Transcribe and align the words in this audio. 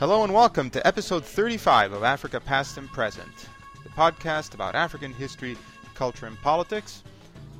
Hello 0.00 0.24
and 0.24 0.32
welcome 0.32 0.70
to 0.70 0.86
episode 0.86 1.26
35 1.26 1.92
of 1.92 2.04
Africa 2.04 2.40
Past 2.40 2.78
and 2.78 2.88
Present, 2.88 3.50
the 3.82 3.90
podcast 3.90 4.54
about 4.54 4.74
African 4.74 5.12
history, 5.12 5.58
culture, 5.94 6.24
and 6.24 6.40
politics. 6.40 7.02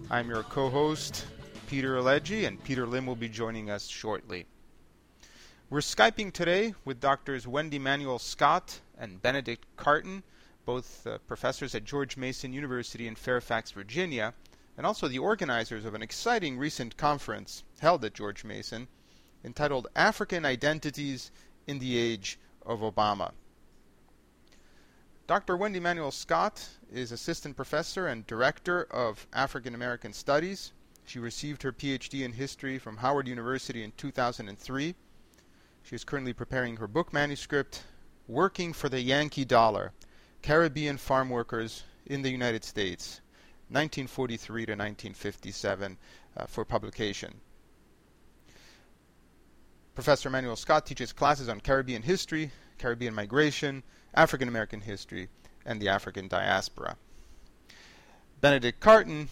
I'm 0.08 0.30
your 0.30 0.42
co 0.44 0.70
host, 0.70 1.26
Peter 1.66 1.96
Alegi, 1.96 2.46
and 2.46 2.64
Peter 2.64 2.86
Limb 2.86 3.04
will 3.04 3.14
be 3.14 3.28
joining 3.28 3.68
us 3.68 3.86
shortly. 3.88 4.46
We're 5.68 5.80
Skyping 5.80 6.32
today 6.32 6.72
with 6.86 6.98
Doctors 6.98 7.44
Wendi 7.44 7.78
Manuel 7.78 8.18
Scott 8.18 8.80
and 8.98 9.20
Benedict 9.20 9.66
Carton, 9.76 10.22
both 10.64 11.06
uh, 11.06 11.18
professors 11.26 11.74
at 11.74 11.84
George 11.84 12.16
Mason 12.16 12.54
University 12.54 13.06
in 13.06 13.16
Fairfax, 13.16 13.70
Virginia, 13.72 14.32
and 14.78 14.86
also 14.86 15.08
the 15.08 15.18
organizers 15.18 15.84
of 15.84 15.94
an 15.94 16.00
exciting 16.00 16.56
recent 16.56 16.96
conference 16.96 17.64
held 17.80 18.02
at 18.02 18.14
George 18.14 18.44
Mason 18.44 18.88
entitled 19.44 19.88
African 19.94 20.46
Identities 20.46 21.30
in 21.70 21.78
the 21.78 21.96
age 21.96 22.36
of 22.66 22.80
Obama. 22.80 23.30
Dr. 25.28 25.56
Wendi 25.56 25.80
Manuel 25.80 26.10
Scott 26.10 26.68
is 26.92 27.12
assistant 27.12 27.54
professor 27.54 28.08
and 28.08 28.26
director 28.26 28.82
of 28.90 29.28
African 29.32 29.76
American 29.76 30.12
Studies. 30.12 30.72
She 31.06 31.20
received 31.20 31.62
her 31.62 31.72
PhD 31.72 32.24
in 32.24 32.32
history 32.32 32.76
from 32.80 32.96
Howard 32.96 33.28
University 33.28 33.84
in 33.84 33.92
2003. 33.96 34.96
She 35.84 35.94
is 35.94 36.02
currently 36.02 36.32
preparing 36.32 36.76
her 36.76 36.88
book 36.88 37.12
manuscript, 37.12 37.84
Working 38.26 38.72
for 38.72 38.88
the 38.88 39.00
Yankee 39.00 39.44
Dollar 39.44 39.92
Caribbean 40.42 40.98
Farm 40.98 41.30
Workers 41.30 41.84
in 42.06 42.22
the 42.22 42.30
United 42.30 42.64
States, 42.64 43.20
1943 43.68 44.66
to 44.66 44.72
1957, 44.72 45.98
uh, 46.36 46.46
for 46.46 46.64
publication. 46.64 47.40
Professor 49.94 50.30
Manuel 50.30 50.56
Scott 50.56 50.86
teaches 50.86 51.12
classes 51.12 51.48
on 51.48 51.60
Caribbean 51.60 52.02
history, 52.02 52.50
Caribbean 52.78 53.14
migration, 53.14 53.82
African 54.14 54.48
American 54.48 54.80
history, 54.80 55.28
and 55.66 55.80
the 55.80 55.88
African 55.88 56.28
diaspora. 56.28 56.96
Benedict 58.40 58.80
Carton, 58.80 59.28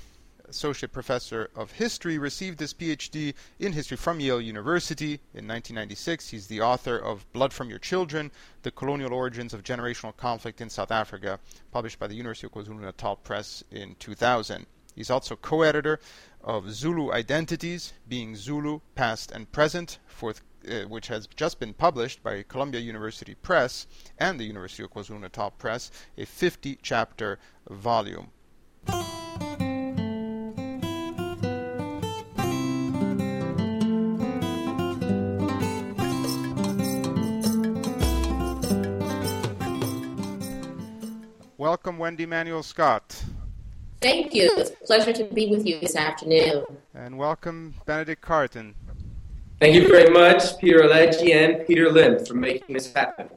Associate 0.49 0.93
Professor 0.93 1.51
of 1.55 1.73
History, 1.73 2.19
received 2.19 2.61
his 2.61 2.75
PhD 2.75 3.35
in 3.59 3.73
history 3.73 3.97
from 3.97 4.21
Yale 4.21 4.41
University 4.41 5.15
in 5.35 5.47
1996. 5.47 6.29
He's 6.29 6.47
the 6.47 6.61
author 6.61 6.99
of 6.99 7.31
Blood 7.33 7.53
from 7.53 7.71
Your 7.71 7.79
Children 7.79 8.31
The 8.63 8.71
Colonial 8.71 9.13
Origins 9.13 9.55
of 9.55 9.63
Generational 9.63 10.17
Conflict 10.17 10.61
in 10.61 10.71
South 10.71 10.91
Africa, 10.91 11.39
published 11.71 11.99
by 11.99 12.07
the 12.07 12.15
University 12.15 12.47
of 12.47 12.53
KwaZulu 12.53 12.81
Natal 12.81 13.17
Press 13.17 13.63
in 13.71 13.95
2000. 13.99 14.67
He's 14.99 15.11
also 15.11 15.37
co 15.37 15.63
editor 15.63 16.01
of 16.43 16.73
Zulu 16.73 17.13
Identities, 17.13 17.93
Being 18.09 18.35
Zulu, 18.35 18.81
Past 18.97 19.31
and 19.31 19.51
Present, 19.53 20.01
uh, 20.21 20.33
which 20.89 21.07
has 21.07 21.29
just 21.29 21.61
been 21.61 21.73
published 21.73 22.21
by 22.25 22.43
Columbia 22.43 22.81
University 22.81 23.37
Press 23.37 23.87
and 24.19 24.41
the 24.41 24.45
University 24.45 24.83
of 24.83 24.91
KwaZulu 24.91 25.21
Natal 25.21 25.53
Press, 25.53 25.93
a 26.17 26.27
50 26.27 26.81
chapter 26.83 27.39
volume. 27.71 28.33
Welcome, 41.57 41.99
Wendi 41.99 42.27
Manuel 42.27 42.65
Scott. 42.65 43.28
Thank 44.01 44.33
you. 44.33 44.51
It's 44.57 44.71
a 44.71 44.87
pleasure 44.87 45.13
to 45.13 45.25
be 45.25 45.49
with 45.49 45.67
you 45.67 45.81
this 45.81 45.97
afternoon. 45.97 46.65
And 46.95 47.19
welcome, 47.19 47.75
Benedict 47.85 48.23
Carton. 48.23 48.75
Thank 49.61 49.75
you 49.75 49.89
very 49.89 50.09
much, 50.11 50.57
Peter 50.59 50.83
Alegi 50.83 51.35
and 51.35 51.67
Peter 51.67 51.91
Limb, 51.91 52.25
for 52.25 52.35
making 52.35 52.75
this 52.75 52.93
happen. 52.93 53.29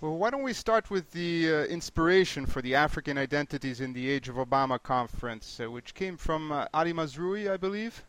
Well, 0.00 0.16
why 0.16 0.30
don't 0.30 0.42
we 0.42 0.54
start 0.54 0.90
with 0.90 1.10
the 1.10 1.52
uh, 1.52 1.64
inspiration 1.64 2.46
for 2.46 2.62
the 2.62 2.74
African 2.74 3.18
Identities 3.18 3.82
in 3.82 3.92
the 3.92 4.10
Age 4.10 4.30
of 4.30 4.36
Obama 4.36 4.82
conference, 4.82 5.60
uh, 5.62 5.70
which 5.70 5.92
came 5.92 6.16
from 6.16 6.50
uh, 6.50 6.66
Ali 6.72 6.94
Mazrui, 6.94 7.50
I 7.50 7.58
believe? 7.58 8.02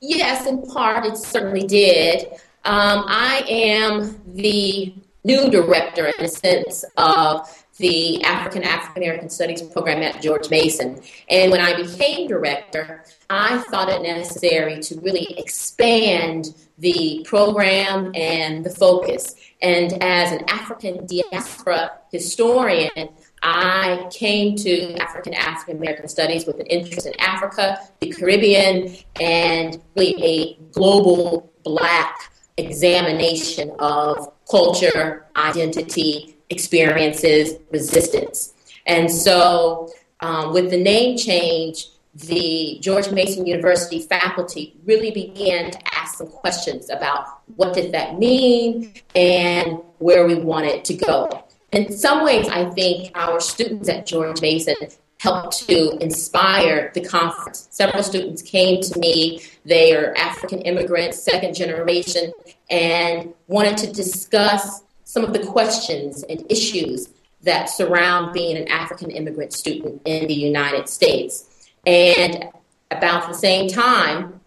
Yes, 0.00 0.46
in 0.46 0.62
part, 0.66 1.06
it 1.06 1.16
certainly 1.16 1.66
did. 1.66 2.26
Um, 2.66 3.04
I 3.08 3.42
am 3.48 4.20
the 4.34 4.94
new 5.24 5.50
director 5.50 6.06
in 6.06 6.14
the 6.18 6.28
sense 6.28 6.84
of 6.98 7.65
the 7.78 8.22
African 8.24 8.62
African 8.62 9.02
American 9.02 9.28
Studies 9.28 9.62
program 9.62 10.02
at 10.02 10.22
George 10.22 10.50
Mason. 10.50 11.00
And 11.28 11.50
when 11.50 11.60
I 11.60 11.76
became 11.76 12.28
director, 12.28 13.04
I 13.28 13.58
thought 13.70 13.88
it 13.88 14.02
necessary 14.02 14.80
to 14.82 15.00
really 15.00 15.38
expand 15.38 16.54
the 16.78 17.24
program 17.26 18.12
and 18.14 18.64
the 18.64 18.70
focus. 18.70 19.34
And 19.62 20.02
as 20.02 20.32
an 20.32 20.44
African 20.48 21.06
diaspora 21.06 21.92
historian, 22.12 23.08
I 23.42 24.08
came 24.10 24.56
to 24.56 24.94
African 24.94 25.34
African 25.34 25.76
American 25.76 26.08
Studies 26.08 26.46
with 26.46 26.58
an 26.60 26.66
interest 26.66 27.06
in 27.06 27.18
Africa, 27.20 27.78
the 28.00 28.10
Caribbean, 28.10 28.96
and 29.20 29.80
really 29.94 30.24
a 30.24 30.58
global 30.72 31.52
black 31.62 32.32
examination 32.56 33.70
of 33.78 34.32
culture, 34.50 35.26
identity, 35.36 36.35
experiences 36.50 37.54
resistance. 37.70 38.54
And 38.86 39.10
so, 39.10 39.90
um, 40.20 40.52
with 40.52 40.70
the 40.70 40.80
name 40.80 41.16
change, 41.16 41.86
the 42.14 42.78
George 42.80 43.10
Mason 43.10 43.46
University 43.46 44.00
faculty 44.00 44.74
really 44.84 45.10
began 45.10 45.70
to 45.70 45.78
ask 45.94 46.16
some 46.16 46.28
questions 46.28 46.88
about 46.88 47.26
what 47.56 47.74
did 47.74 47.92
that 47.92 48.18
mean 48.18 48.94
and 49.14 49.78
where 49.98 50.26
we 50.26 50.34
wanted 50.34 50.84
to 50.86 50.94
go. 50.94 51.44
In 51.72 51.92
some 51.92 52.24
ways, 52.24 52.48
I 52.48 52.70
think 52.70 53.10
our 53.14 53.40
students 53.40 53.88
at 53.88 54.06
George 54.06 54.40
Mason 54.40 54.76
helped 55.18 55.66
to 55.66 55.96
inspire 56.02 56.90
the 56.94 57.00
conference. 57.00 57.68
Several 57.70 58.02
students 58.02 58.42
came 58.42 58.80
to 58.82 58.98
me. 58.98 59.42
They 59.64 59.94
are 59.94 60.14
African 60.16 60.60
immigrants, 60.60 61.22
second 61.22 61.54
generation, 61.54 62.32
and 62.70 63.34
wanted 63.48 63.76
to 63.78 63.92
discuss 63.92 64.82
some 65.16 65.24
of 65.24 65.32
the 65.32 65.46
questions 65.46 66.24
and 66.24 66.44
issues 66.50 67.08
that 67.40 67.70
surround 67.70 68.34
being 68.34 68.54
an 68.54 68.68
African 68.68 69.10
immigrant 69.10 69.50
student 69.50 70.02
in 70.04 70.26
the 70.26 70.34
United 70.34 70.90
States. 70.90 71.70
And 71.86 72.44
about 72.90 73.26
the 73.26 73.32
same 73.32 73.70
time, 73.70 74.40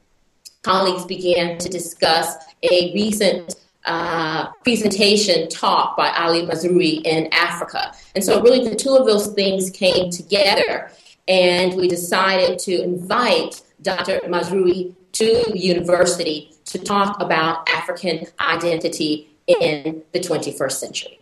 colleagues 0.61 1.05
began 1.05 1.57
to 1.57 1.69
discuss 1.69 2.35
a 2.61 2.93
recent 2.93 3.55
uh, 3.85 4.51
presentation 4.63 5.49
talk 5.49 5.97
by 5.97 6.09
Ali 6.09 6.45
Mazrui 6.45 7.01
in 7.03 7.29
Africa. 7.33 7.91
And 8.13 8.23
so, 8.23 8.39
really, 8.39 8.69
the 8.69 8.75
two 8.75 8.95
of 8.95 9.07
those 9.07 9.33
things 9.33 9.71
came 9.71 10.11
together, 10.11 10.91
and 11.27 11.73
we 11.73 11.87
decided 11.87 12.59
to 12.59 12.83
invite 12.83 13.63
Dr. 13.81 14.19
Mazrui 14.27 14.93
to 15.13 15.45
the 15.51 15.57
university 15.57 16.53
to 16.65 16.77
talk 16.77 17.19
about 17.19 17.67
African 17.67 18.27
identity 18.39 19.29
in 19.49 20.03
the 20.11 20.19
21st 20.19 20.71
century. 20.71 21.19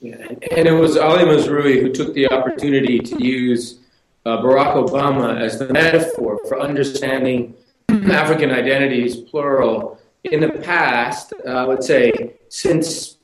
Yeah, 0.00 0.28
and 0.56 0.68
it 0.68 0.72
was 0.72 0.96
Ali 0.96 1.24
Mazrui 1.24 1.82
who 1.82 1.92
took 1.92 2.14
the 2.14 2.30
opportunity 2.30 3.00
to 3.00 3.24
use 3.24 3.80
uh, 4.24 4.38
Barack 4.38 4.74
Obama 4.74 5.40
as 5.40 5.58
the 5.58 5.68
metaphor 5.72 6.38
for 6.46 6.60
understanding 6.60 7.54
African 7.88 8.50
identities, 8.50 9.16
plural, 9.16 9.98
in 10.24 10.40
the 10.40 10.50
past, 10.50 11.32
uh, 11.46 11.50
I 11.50 11.64
would 11.64 11.82
say, 11.82 12.34
since 12.48 13.16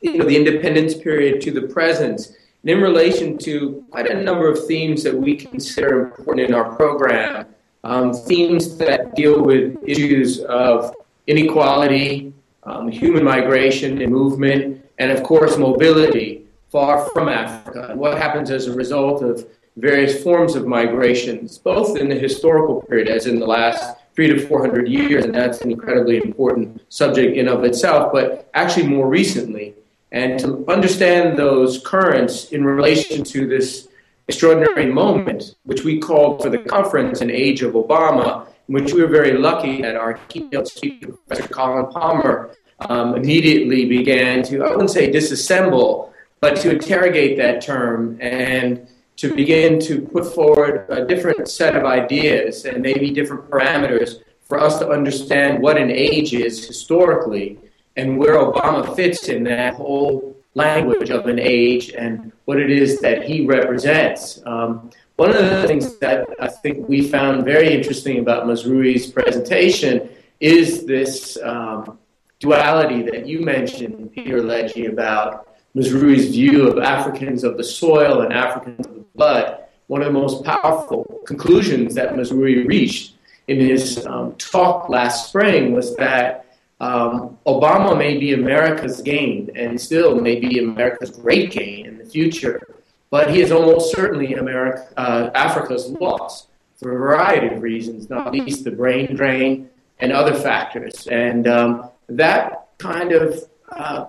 you 0.00 0.18
know, 0.18 0.24
the 0.24 0.36
independence 0.36 0.94
period 0.94 1.40
to 1.42 1.50
the 1.50 1.62
present, 1.62 2.36
and 2.62 2.70
in 2.70 2.80
relation 2.80 3.38
to 3.38 3.84
quite 3.90 4.08
a 4.08 4.22
number 4.22 4.50
of 4.50 4.66
themes 4.66 5.02
that 5.04 5.14
we 5.14 5.36
consider 5.36 6.06
important 6.06 6.48
in 6.48 6.54
our 6.54 6.74
program, 6.74 7.46
um, 7.84 8.12
themes 8.12 8.76
that 8.78 9.14
deal 9.14 9.40
with 9.40 9.76
issues 9.86 10.40
of 10.40 10.94
inequality, 11.26 12.32
um, 12.68 12.88
human 12.88 13.24
migration 13.24 14.00
and 14.02 14.12
movement, 14.12 14.84
and 14.98 15.10
of 15.10 15.22
course, 15.22 15.56
mobility 15.56 16.44
far 16.70 17.08
from 17.10 17.28
Africa, 17.28 17.88
and 17.90 17.98
what 17.98 18.18
happens 18.18 18.50
as 18.50 18.66
a 18.66 18.74
result 18.74 19.22
of 19.22 19.46
various 19.76 20.22
forms 20.22 20.54
of 20.54 20.66
migrations, 20.66 21.56
both 21.56 21.96
in 21.96 22.08
the 22.08 22.14
historical 22.14 22.82
period 22.82 23.08
as 23.08 23.26
in 23.26 23.38
the 23.38 23.46
last 23.46 23.96
three 24.14 24.26
to 24.26 24.46
four 24.46 24.60
hundred 24.60 24.88
years, 24.88 25.24
and 25.24 25.34
that's 25.34 25.60
an 25.62 25.70
incredibly 25.70 26.16
important 26.18 26.82
subject 26.88 27.36
in 27.36 27.48
of 27.48 27.64
itself, 27.64 28.12
but 28.12 28.50
actually 28.54 28.86
more 28.86 29.08
recently. 29.08 29.74
And 30.10 30.38
to 30.40 30.64
understand 30.68 31.38
those 31.38 31.80
currents 31.84 32.50
in 32.50 32.64
relation 32.64 33.24
to 33.24 33.46
this 33.46 33.88
extraordinary 34.26 34.86
moment, 34.86 35.54
which 35.64 35.84
we 35.84 35.98
called 35.98 36.42
for 36.42 36.50
the 36.50 36.58
conference 36.58 37.20
an 37.20 37.30
age 37.30 37.62
of 37.62 37.74
Obama, 37.74 38.46
which 38.68 38.92
we 38.92 39.02
were 39.02 39.08
very 39.08 39.36
lucky 39.36 39.82
that 39.82 39.96
our 39.96 40.14
keynote 40.28 40.68
speaker, 40.68 41.12
Professor 41.12 41.48
Colin 41.48 41.86
Palmer, 41.86 42.54
um, 42.80 43.16
immediately 43.16 43.86
began 43.86 44.42
to, 44.44 44.62
I 44.62 44.70
wouldn't 44.70 44.90
say 44.90 45.10
disassemble, 45.10 46.12
but 46.40 46.56
to 46.58 46.70
interrogate 46.70 47.36
that 47.38 47.62
term 47.62 48.18
and 48.20 48.86
to 49.16 49.34
begin 49.34 49.80
to 49.80 50.02
put 50.02 50.32
forward 50.32 50.86
a 50.90 51.04
different 51.04 51.48
set 51.48 51.74
of 51.74 51.84
ideas 51.84 52.66
and 52.66 52.80
maybe 52.82 53.10
different 53.10 53.50
parameters 53.50 54.20
for 54.42 54.60
us 54.60 54.78
to 54.78 54.88
understand 54.88 55.60
what 55.60 55.76
an 55.76 55.90
age 55.90 56.34
is 56.34 56.64
historically 56.64 57.58
and 57.96 58.16
where 58.18 58.36
Obama 58.36 58.94
fits 58.94 59.28
in 59.28 59.42
that 59.44 59.74
whole 59.74 60.36
language 60.54 61.10
of 61.10 61.26
an 61.26 61.38
age 61.38 61.90
and 61.92 62.32
what 62.44 62.60
it 62.60 62.70
is 62.70 63.00
that 63.00 63.22
he 63.24 63.46
represents. 63.46 64.40
Um, 64.46 64.90
one 65.18 65.34
of 65.34 65.44
the 65.44 65.66
things 65.66 65.96
that 65.96 66.28
I 66.38 66.46
think 66.46 66.88
we 66.88 67.08
found 67.08 67.44
very 67.44 67.74
interesting 67.74 68.20
about 68.20 68.44
Mazrui's 68.44 69.10
presentation 69.10 70.08
is 70.38 70.86
this 70.86 71.36
um, 71.42 71.98
duality 72.38 73.02
that 73.02 73.26
you 73.26 73.40
mentioned, 73.40 74.12
Peter 74.12 74.40
Alegi, 74.40 74.88
about 74.88 75.48
Mazrui's 75.74 76.28
view 76.28 76.68
of 76.68 76.78
Africans 76.78 77.42
of 77.42 77.56
the 77.56 77.64
soil 77.64 78.20
and 78.20 78.32
Africans 78.32 78.86
of 78.86 78.94
the 78.94 79.04
blood. 79.16 79.64
One 79.88 80.02
of 80.02 80.06
the 80.06 80.12
most 80.12 80.44
powerful 80.44 81.20
conclusions 81.26 81.96
that 81.96 82.14
Mazrui 82.14 82.68
reached 82.68 83.14
in 83.48 83.58
his 83.58 84.06
um, 84.06 84.36
talk 84.36 84.88
last 84.88 85.30
spring 85.30 85.72
was 85.72 85.96
that 85.96 86.46
um, 86.78 87.36
Obama 87.44 87.98
may 87.98 88.18
be 88.18 88.34
America's 88.34 89.02
gain 89.02 89.50
and 89.56 89.80
still 89.80 90.14
may 90.20 90.38
be 90.38 90.60
America's 90.60 91.10
great 91.10 91.50
gain 91.50 91.86
in 91.86 91.98
the 91.98 92.04
future 92.04 92.77
but 93.10 93.30
he 93.30 93.40
is 93.40 93.52
almost 93.52 93.94
certainly 93.94 94.34
America, 94.34 94.86
uh, 94.96 95.30
Africa's 95.34 95.88
loss 95.88 96.46
for 96.76 96.94
a 96.94 96.98
variety 96.98 97.54
of 97.54 97.62
reasons, 97.62 98.08
not 98.08 98.32
least 98.32 98.64
the 98.64 98.70
brain 98.70 99.14
drain 99.16 99.68
and 99.98 100.12
other 100.12 100.34
factors. 100.34 101.06
And 101.08 101.48
um, 101.48 101.90
that 102.08 102.68
kind 102.78 103.12
of 103.12 103.44
uh, 103.70 104.06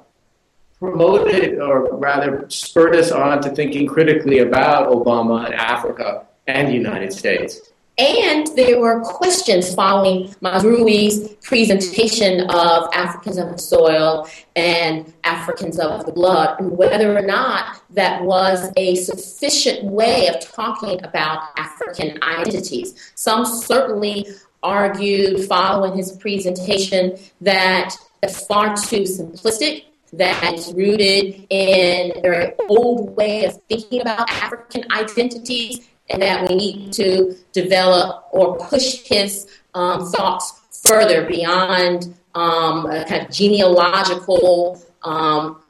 promoted, 0.78 1.60
or 1.60 1.98
rather 1.98 2.46
spurred 2.50 2.96
us 2.96 3.12
on 3.12 3.42
to 3.42 3.50
thinking 3.50 3.88
critically 3.88 4.40
about 4.40 4.90
Obama 4.90 5.46
and 5.46 5.54
Africa 5.54 6.26
and 6.48 6.68
the 6.68 6.74
United 6.74 7.12
States. 7.12 7.69
And 8.00 8.48
there 8.56 8.80
were 8.80 9.02
questions 9.02 9.76
following 9.76 10.30
Mazrui's 10.42 11.36
presentation 11.44 12.50
of 12.50 12.88
Africans 12.94 13.38
of 13.38 13.52
the 13.52 13.58
soil 13.58 14.30
and 14.56 15.14
Africans 15.26 15.78
of 15.80 16.06
the 16.06 16.14
blood, 16.14 16.62
and 16.62 16.78
whether 16.78 17.18
or 17.18 17.22
not 17.22 17.82
that 17.90 18.24
was 18.24 18.72
a 18.78 18.96
sufficient 18.96 19.84
way 19.84 20.30
of 20.30 20.40
talking 20.40 21.04
about 21.04 21.50
African 21.58 22.24
identities. 22.24 23.12
Some 23.16 23.44
certainly 23.46 24.28
argued 24.64 25.44
following 25.46 25.98
his 25.98 26.14
presentation 26.14 27.18
that 27.42 27.94
it's 28.24 28.46
far 28.46 28.78
too 28.78 29.02
simplistic 29.02 29.84
that 30.14 30.54
is 30.54 30.74
rooted 30.74 31.46
in 31.50 32.18
a 32.18 32.22
very 32.22 32.54
old 32.70 33.16
way 33.16 33.44
of 33.44 33.62
thinking 33.64 34.02
about 34.02 34.30
African 34.30 34.86
identities 34.92 35.89
and 36.10 36.22
that 36.22 36.50
we 36.50 36.56
need 36.56 36.94
to 36.94 37.36
develop 37.52 38.26
or 38.32 38.58
push 38.58 39.02
his 39.06 39.48
um, 39.74 40.06
thoughts 40.12 40.60
further 40.88 41.26
beyond 41.26 42.16
um, 42.36 42.86
a 42.86 43.06
kind 43.06 43.26
of 43.26 43.32
genealogical 43.32 44.82
um, 45.04 45.62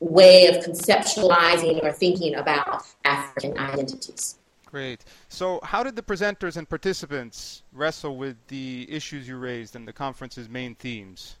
way 0.00 0.46
of 0.46 0.64
conceptualizing 0.64 1.82
or 1.82 1.92
thinking 1.92 2.34
about 2.34 2.82
African 3.04 3.56
identities. 3.58 4.36
Great. 4.66 5.04
So, 5.28 5.58
how 5.64 5.82
did 5.82 5.96
the 5.96 6.02
presenters 6.02 6.56
and 6.56 6.68
participants 6.68 7.62
wrestle 7.72 8.16
with 8.16 8.36
the 8.46 8.86
issues 8.88 9.26
you 9.26 9.36
raised 9.36 9.74
and 9.74 9.86
the 9.86 9.92
conference's 9.92 10.48
main 10.48 10.76
themes? 10.76 11.36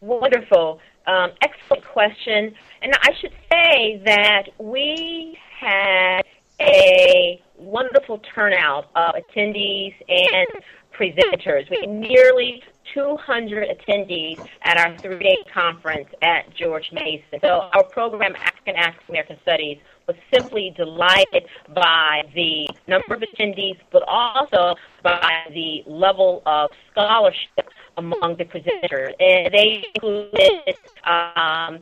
Wonderful. 0.00 0.80
Um, 1.06 1.30
excellent 1.40 1.84
question. 1.86 2.54
And 2.82 2.92
I 3.02 3.12
should 3.20 3.32
say 3.50 4.02
that 4.04 4.48
we 4.58 5.38
had 5.58 6.22
a 6.60 7.42
wonderful 7.56 8.20
turnout 8.34 8.86
of 8.94 9.14
attendees 9.14 9.94
and 10.08 10.48
presenters. 10.92 11.70
We 11.70 11.78
had 11.80 11.88
nearly 11.88 12.62
200 12.94 13.68
attendees 13.68 14.44
at 14.62 14.78
our 14.78 14.96
three-day 14.98 15.38
conference 15.52 16.08
at 16.22 16.54
George 16.54 16.90
Mason. 16.92 17.40
So 17.40 17.68
our 17.72 17.84
program, 17.84 18.34
African 18.36 18.76
African 18.76 19.04
American 19.08 19.36
Studies, 19.42 19.78
was 20.06 20.16
simply 20.32 20.74
delighted 20.76 21.44
by 21.74 22.22
the 22.34 22.68
number 22.88 23.14
of 23.14 23.22
attendees, 23.22 23.78
but 23.92 24.02
also 24.06 24.74
by 25.02 25.44
the 25.54 25.82
level 25.86 26.42
of 26.46 26.70
scholarship 26.90 27.70
among 27.96 28.36
the 28.36 28.44
presenters. 28.44 29.14
And 29.20 29.54
they 29.54 29.84
included 29.94 30.74
um, 31.04 31.78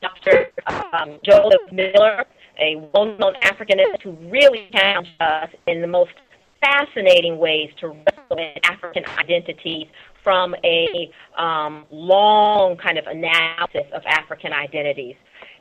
Dr. 0.00 0.50
Um, 0.66 1.18
Joseph 1.24 1.72
Miller, 1.72 2.24
a 2.58 2.76
well-known 2.92 3.34
Africanist 3.42 4.02
who 4.02 4.12
really 4.30 4.68
challenged 4.72 5.10
us 5.20 5.50
in 5.66 5.80
the 5.80 5.86
most 5.86 6.12
fascinating 6.60 7.38
ways 7.38 7.70
to 7.80 7.88
wrestle 7.88 8.36
with 8.36 8.58
African 8.64 9.04
identities 9.18 9.86
from 10.22 10.54
a 10.64 11.10
um, 11.36 11.84
long 11.90 12.76
kind 12.76 12.98
of 12.98 13.06
analysis 13.06 13.86
of 13.92 14.02
African 14.06 14.52
identities. 14.52 15.16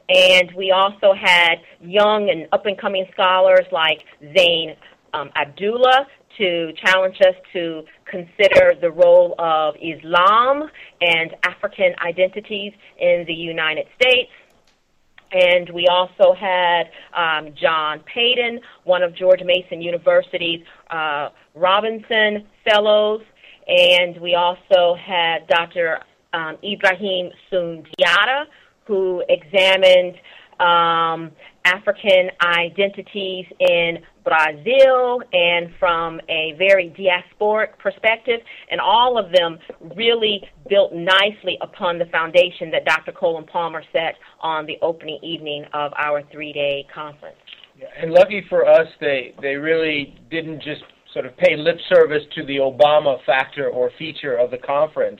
And 0.10 0.52
we 0.56 0.72
also 0.72 1.14
had 1.14 1.56
young 1.82 2.30
and 2.30 2.48
up 2.52 2.66
and 2.66 2.78
coming 2.78 3.06
scholars 3.14 3.66
like 3.72 4.04
Zain 4.38 4.76
um, 5.14 5.30
Abdullah 5.36 6.08
to 6.38 6.72
challenge 6.74 7.18
us 7.22 7.36
to 7.54 7.84
consider 8.06 8.74
the 8.80 8.92
role 8.92 9.36
of 9.40 9.76
Islam 9.82 10.70
and 11.02 11.36
African 11.44 11.94
identities 12.06 12.74
in 13.00 13.26
the 13.28 13.34
United 13.34 13.88
States. 14.00 14.30
And 15.32 15.70
we 15.70 15.88
also 15.88 16.34
had 16.34 16.84
um, 17.16 17.54
John 17.60 18.02
Paden, 18.14 18.60
one 18.84 19.02
of 19.02 19.16
George 19.16 19.42
Mason 19.44 19.82
University's 19.82 20.66
uh, 20.90 21.30
Robinson 21.56 22.46
Fellows. 22.70 23.22
And 23.68 24.20
we 24.20 24.36
also 24.36 24.96
had 24.96 25.48
Dr. 25.48 26.00
Um, 26.34 26.58
Ibrahim 26.64 27.32
Sundiata, 27.52 28.46
who 28.86 29.24
examined 29.30 30.16
um, 30.60 31.32
African 31.66 32.32
identities 32.42 33.46
in 33.60 34.00
Brazil 34.24 35.22
and 35.34 35.70
from 35.80 36.20
a 36.30 36.54
very 36.58 36.94
diasporic 36.98 37.78
perspective, 37.80 38.40
and 38.70 38.80
all 38.80 39.18
of 39.18 39.32
them 39.32 39.58
really 39.96 40.42
built 40.70 40.94
nicely 40.94 41.58
upon 41.62 41.98
the 41.98 42.06
foundation 42.06 42.72
that 42.72 42.86
Dr. 42.86 43.12
Colin 43.12 43.46
Palmer 43.46 43.84
set 43.92 44.16
on 44.42 44.66
the 44.66 44.78
opening 44.82 45.20
evening 45.24 45.66
of 45.74 45.92
our 45.98 46.22
three-day 46.32 46.88
conference. 46.94 47.38
Yeah, 47.78 47.88
and 48.00 48.12
lucky 48.12 48.46
for 48.50 48.68
us, 48.68 48.88
they 49.00 49.34
they 49.42 49.56
really 49.56 50.16
didn't 50.30 50.62
just 50.62 50.84
sort 51.14 51.26
of 51.26 51.36
pay 51.38 51.56
lip 51.58 51.78
service 51.90 52.24
to 52.36 52.46
the 52.46 52.58
Obama 52.58 53.18
factor 53.26 53.70
or 53.70 53.92
feature 53.98 54.36
of 54.36 54.52
the 54.52 54.58
conference. 54.58 55.20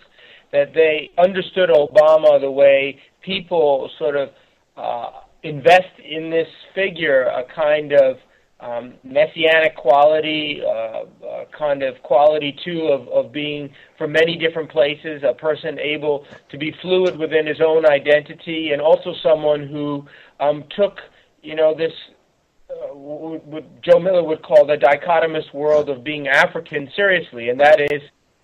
That 0.52 0.74
they 0.74 1.12
understood 1.18 1.70
Obama 1.70 2.40
the 2.40 2.52
way 2.52 3.00
people 3.22 3.90
sort 3.98 4.18
of 4.18 4.30
uh, 4.76 5.22
invest 5.44 6.00
in 6.04 6.30
this 6.30 6.48
figure 6.76 7.24
a 7.24 7.44
kind 7.56 7.94
of 7.94 8.18
um, 8.62 8.94
messianic 9.04 9.76
quality, 9.76 10.62
uh, 10.64 10.70
uh, 10.70 11.46
kind 11.58 11.82
of 11.82 12.02
quality 12.04 12.56
too 12.64 12.84
of, 12.84 13.08
of 13.08 13.32
being 13.32 13.74
from 13.98 14.12
many 14.12 14.38
different 14.38 14.70
places, 14.70 15.24
a 15.28 15.34
person 15.34 15.80
able 15.80 16.26
to 16.50 16.58
be 16.58 16.74
fluid 16.82 17.18
within 17.18 17.48
his 17.48 17.60
own 17.60 17.86
identity, 17.86 18.70
and 18.72 18.82
also 18.82 19.14
someone 19.24 19.68
who 19.68 20.06
um, 20.40 20.64
took, 20.76 21.00
you 21.42 21.56
know, 21.56 21.76
this 21.76 21.92
uh, 22.70 22.94
what 22.94 23.82
Joe 23.82 24.00
Miller 24.00 24.24
would 24.24 24.44
call 24.44 24.66
the 24.66 24.78
dichotomous 24.78 25.52
world 25.54 25.90
of 25.90 26.04
being 26.04 26.28
African 26.28 26.90
seriously, 26.96 27.50
and 27.50 27.60
that 27.60 27.82
is 27.82 28.02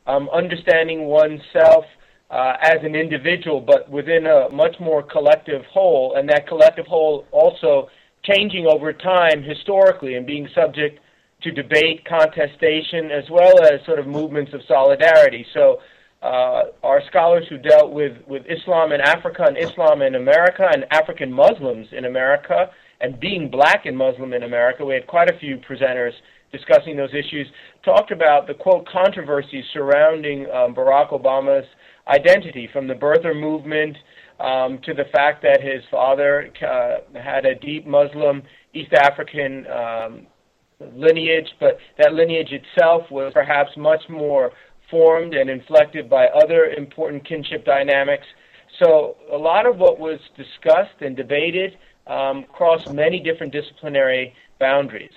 um, 0.08 0.30
understanding 0.34 1.06
oneself 1.06 1.86
uh, 2.30 2.54
as 2.62 2.78
an 2.84 2.96
individual, 2.96 3.62
but 3.62 3.90
within 3.90 4.26
a 4.26 4.50
much 4.50 4.76
more 4.80 5.04
collective 5.04 5.64
whole, 5.66 6.16
and 6.16 6.28
that 6.30 6.48
collective 6.48 6.88
whole 6.88 7.26
also 7.32 7.88
changing 8.28 8.68
over 8.68 8.94
time 8.94 9.44
historically 9.44 10.16
and 10.16 10.26
being 10.26 10.48
subject 10.54 11.00
to 11.42 11.52
debate, 11.52 12.04
contestation, 12.06 13.12
as 13.12 13.24
well 13.30 13.64
as 13.64 13.86
sort 13.86 14.00
of 14.00 14.08
movements 14.08 14.54
of 14.54 14.62
solidarity. 14.68 15.46
So, 15.54 15.80
uh, 16.22 16.64
our 16.82 17.02
scholars 17.10 17.46
who 17.48 17.60
dealt 17.60 17.92
with, 17.92 18.14
with 18.28 18.44
Islam 18.50 18.92
in 18.92 19.02
Africa 19.02 19.44
and 19.48 19.58
Islam 19.58 20.02
in 20.02 20.16
America 20.16 20.68
and 20.74 20.86
African 20.90 21.32
Muslims 21.32 21.88
in 21.92 22.06
America 22.06 22.72
and 23.02 23.20
being 23.20 23.52
black 23.52 23.86
and 23.86 23.96
Muslim 23.96 24.34
in 24.34 24.42
America, 24.42 24.84
we 24.84 24.96
had 24.96 25.06
quite 25.06 25.30
a 25.30 25.38
few 25.38 25.58
presenters 25.58 26.14
discussing 26.52 26.98
those 26.98 27.14
issues, 27.14 27.48
talked 27.84 28.12
about 28.12 28.48
the 28.48 28.54
quote 28.54 28.88
controversies 28.88 29.66
surrounding 29.74 30.50
um, 30.50 30.74
Barack 30.74 31.10
Obama's 31.12 31.68
identity 32.08 32.70
from 32.72 32.88
the 32.88 32.96
birther 32.96 33.40
movement 33.40 33.96
um, 34.40 34.80
to 34.80 34.94
the 34.94 35.06
fact 35.12 35.42
that 35.44 35.62
his 35.62 35.84
father 35.90 36.52
uh, 36.62 37.20
had 37.20 37.46
a 37.46 37.56
deep 37.56 37.86
Muslim 37.88 38.44
East 38.74 38.94
African 38.94 39.66
um, 39.68 40.28
lineage, 40.80 41.48
but 41.60 41.80
that 41.98 42.14
lineage 42.14 42.52
itself 42.52 43.10
was 43.10 43.34
perhaps 43.34 43.76
much 43.78 44.04
more 44.10 44.52
formed 44.90 45.34
and 45.34 45.50
inflected 45.50 46.10
by 46.10 46.28
other 46.28 46.66
important 46.66 47.28
kinship 47.28 47.66
dynamics. 47.66 48.26
So 48.82 49.18
a 49.32 49.38
lot 49.38 49.66
of 49.66 49.78
what 49.78 50.00
was 50.00 50.20
discussed 50.36 51.02
and 51.02 51.16
debated 51.16 51.78
um, 52.06 52.46
crossed 52.54 52.92
many 52.92 53.20
different 53.20 53.52
disciplinary 53.52 54.34
boundaries. 54.60 55.12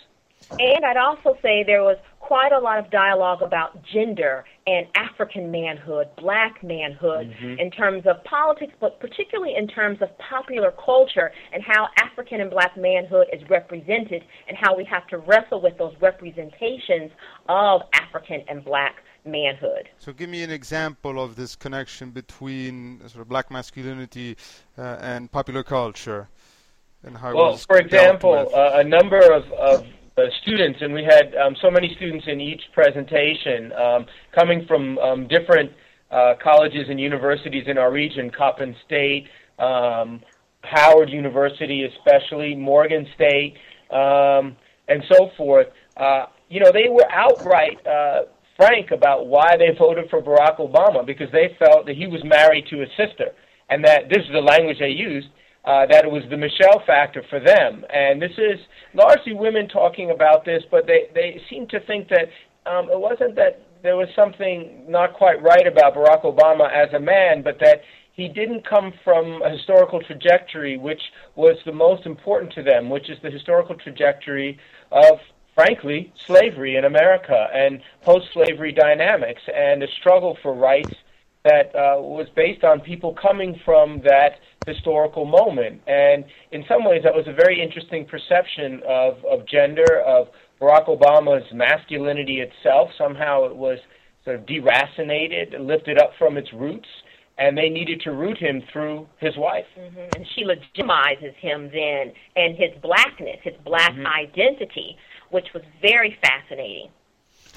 And 0.59 0.85
I'd 0.85 0.97
also 0.97 1.37
say 1.43 1.63
there 1.63 1.83
was 1.83 1.99
quite 2.31 2.53
a 2.53 2.59
lot 2.61 2.79
of 2.79 2.89
dialogue 2.93 3.43
about 3.43 3.85
gender 3.93 4.45
and 4.65 4.87
African 4.95 5.51
manhood, 5.51 6.07
black 6.17 6.63
manhood, 6.63 7.27
mm-hmm. 7.27 7.59
in 7.59 7.73
terms 7.73 8.05
of 8.07 8.23
politics, 8.23 8.73
but 8.79 9.01
particularly 9.01 9.57
in 9.57 9.67
terms 9.67 9.99
of 10.01 10.17
popular 10.19 10.73
culture 10.73 11.33
and 11.53 11.61
how 11.61 11.89
African 11.99 12.41
and 12.41 12.49
black 12.49 12.77
manhood 12.77 13.27
is 13.33 13.43
represented 13.51 14.23
and 14.47 14.57
how 14.57 14.77
we 14.77 14.85
have 14.85 15.09
to 15.09 15.19
wrestle 15.19 15.61
with 15.61 15.77
those 15.77 15.93
representations 16.01 17.11
of 17.49 17.81
African 17.95 18.45
and 18.47 18.65
black 18.65 18.95
manhood. 19.25 19.89
So, 19.99 20.13
give 20.13 20.31
me 20.31 20.45
an 20.45 20.53
example 20.53 21.21
of 21.21 21.35
this 21.35 21.57
connection 21.57 22.13
between 22.13 23.01
sort 23.09 23.23
of 23.23 23.29
black 23.29 23.51
masculinity 23.51 24.37
uh, 24.79 24.99
and 25.01 25.33
popular 25.33 25.65
culture, 25.65 26.29
and 27.03 27.17
how. 27.17 27.35
Well, 27.35 27.57
for 27.57 27.79
example, 27.79 28.53
uh, 28.55 28.71
a 28.75 28.85
number 28.85 29.21
of, 29.33 29.51
of 29.55 29.85
students, 30.43 30.81
and 30.83 30.93
we 30.93 31.05
had 31.05 31.35
um, 31.37 31.55
so 31.61 31.71
many 31.71 31.95
students 31.97 32.25
in 32.29 32.41
each 32.41 32.63
presentation 32.73 33.73
um, 33.73 34.07
coming 34.35 34.65
from 34.67 34.99
um, 34.99 35.29
different 35.29 35.71
uh, 36.11 36.35
colleges 36.43 36.87
and 36.89 36.99
universities 36.99 37.65
in 37.67 37.79
our 37.79 37.93
region, 37.93 38.31
Coppin 38.31 38.75
State, 38.85 39.27
um, 39.59 40.21
Howard 40.63 41.11
University, 41.11 41.85
especially 41.85 42.55
Morgan 42.55 43.07
State, 43.15 43.55
um, 43.91 44.57
and 44.89 45.03
so 45.11 45.31
forth. 45.37 45.69
Uh, 45.97 46.27
you 46.49 46.61
know, 46.61 46.73
they 46.73 46.89
were 46.89 47.07
outright 47.11 47.79
uh, 47.87 48.23
frank 48.57 48.91
about 48.91 49.27
why 49.27 49.57
they 49.57 49.77
voted 49.79 50.11
for 50.11 50.21
Barack 50.21 50.59
Obama 50.59 51.07
because 51.07 51.31
they 51.33 51.57
felt 51.59 51.87
that 51.87 51.97
he 51.97 52.07
was 52.07 52.23
married 52.25 52.67
to 52.71 52.79
his 52.79 52.89
sister, 52.97 53.31
and 53.69 53.85
that 53.85 54.09
this 54.09 54.19
is 54.19 54.33
the 54.33 54.41
language 54.41 54.79
they 54.81 54.89
used 54.89 55.29
uh, 55.65 55.87
that 55.87 56.05
it 56.05 56.11
was 56.11 56.23
the 56.31 56.37
Michelle 56.37 56.83
factor 56.87 57.23
for 57.29 57.41
them. 57.41 57.85
And 57.91 58.21
this 58.21 58.33
is 58.39 58.59
largely 58.95 59.35
women 59.35 59.69
talking 59.69 60.11
about 60.11 60.45
this, 60.45 60.63
but 60.71 60.87
they, 60.87 61.11
they 61.15 61.41
seem 61.51 61.67
to 61.69 61.81
think 61.81 62.09
that 62.09 62.29
um, 62.71 62.91
it 62.91 62.99
wasn't 62.99 63.37
that 63.37 63.63
there 63.83 63.97
was 63.97 64.09
something 64.15 64.85
not 64.89 65.15
quite 65.15 65.43
right 65.43 65.67
about 65.67 65.95
Barack 65.95 66.23
Obama 66.25 66.71
as 66.73 66.93
a 66.93 67.01
man, 67.01 67.43
but 67.43 67.59
that 67.61 67.83
he 68.13 68.29
didn't 68.29 68.67
come 68.69 68.93
from 69.03 69.41
a 69.43 69.51
historical 69.51 70.01
trajectory 70.03 70.77
which 70.77 71.01
was 71.37 71.57
the 71.65 71.73
most 71.73 72.05
important 72.07 72.53
to 72.53 72.63
them, 72.63 72.91
which 72.91 73.09
is 73.09 73.19
the 73.23 73.31
historical 73.31 73.75
trajectory 73.77 74.59
of, 74.93 75.19
frankly, 75.55 76.13
slavery 76.27 76.77
in 76.77 76.85
America 76.85 77.49
and 77.55 77.81
post 78.03 78.27
slavery 78.33 78.73
dynamics 78.73 79.43
and 79.55 79.81
the 79.81 79.89
struggle 79.99 80.37
for 80.43 80.55
rights 80.55 80.93
that 81.45 81.75
uh, 81.75 82.01
was 82.01 82.27
based 82.37 82.65
on 82.65 82.81
people 82.81 83.17
coming 83.21 83.59
from 83.65 84.01
that 84.05 84.33
historical 84.67 85.25
moment. 85.25 85.81
And 85.87 86.25
in 86.53 86.65
some 86.69 86.85
ways, 86.85 87.03
that 87.05 87.15
was 87.15 87.27
a 87.27 87.33
very 87.33 87.63
interesting 87.63 88.07
perception 88.07 88.81
of, 88.87 89.15
of 89.25 89.47
gender, 89.49 90.03
of 90.07 90.29
Barack 90.61 90.87
Obama's 90.87 91.47
masculinity 91.55 92.41
itself. 92.41 92.91
Somehow 92.99 93.45
it 93.45 93.57
was 93.57 93.79
sort 94.25 94.37
of 94.37 94.47
deracinated, 94.47 95.59
lifted 95.59 95.99
up 95.99 96.11
from 96.19 96.37
its 96.37 96.53
roots, 96.53 96.89
and 97.39 97.57
they 97.57 97.71
needed 97.71 98.03
to 98.03 98.11
root 98.11 98.37
him 98.37 98.63
through 98.71 99.07
his 99.19 99.35
wife. 99.39 99.65
Mm-hmm. 99.79 99.99
And 100.15 100.27
she 100.35 100.45
legitimizes 100.45 101.35
him 101.37 101.71
then 101.73 102.13
and 102.37 102.55
his 102.55 102.71
blackness, 102.83 103.39
his 103.43 103.55
black 103.65 103.93
mm-hmm. 103.93 104.07
identity, 104.07 104.99
which 105.31 105.47
was 105.55 105.63
very 105.81 106.19
fascinating. 106.23 106.91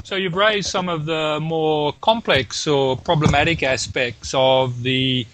So 0.04 0.16
you've 0.16 0.36
raised 0.36 0.70
some 0.70 0.90
of 0.90 1.06
the 1.06 1.40
more 1.42 1.94
complex 2.02 2.68
or 2.68 2.98
problematic 2.98 3.64
aspects 3.64 4.34
of 4.36 4.84
the 4.84 5.26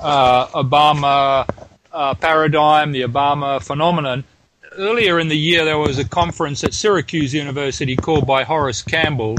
uh, 0.00 0.46
Obama 0.48 1.46
uh, 1.92 2.14
paradigm, 2.14 2.92
the 2.92 3.02
Obama 3.02 3.62
phenomenon. 3.62 4.24
Earlier 4.76 5.20
in 5.20 5.28
the 5.28 5.36
year, 5.36 5.64
there 5.64 5.78
was 5.78 5.98
a 5.98 6.08
conference 6.08 6.64
at 6.64 6.74
Syracuse 6.74 7.34
University 7.34 7.96
called 7.96 8.26
by 8.26 8.44
Horace 8.44 8.82
Campbell, 8.82 9.36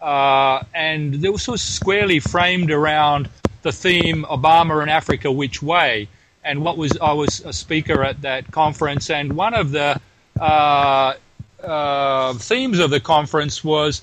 uh, 0.00 0.62
and 0.72 1.22
it 1.24 1.30
was 1.30 1.42
sort 1.42 1.56
of 1.56 1.60
squarely 1.60 2.20
framed 2.20 2.70
around 2.70 3.28
the 3.62 3.72
theme 3.72 4.24
Obama 4.30 4.80
and 4.80 4.90
Africa, 4.90 5.30
which 5.30 5.62
way? 5.62 6.08
And 6.44 6.62
what 6.62 6.78
was 6.78 6.96
I 7.02 7.12
was 7.12 7.40
a 7.40 7.52
speaker 7.52 8.02
at 8.02 8.22
that 8.22 8.50
conference, 8.50 9.10
and 9.10 9.34
one 9.34 9.52
of 9.52 9.72
the 9.72 10.00
uh, 10.40 11.14
uh, 11.62 12.34
themes 12.34 12.78
of 12.78 12.90
the 12.90 13.00
conference 13.00 13.62
was 13.62 14.00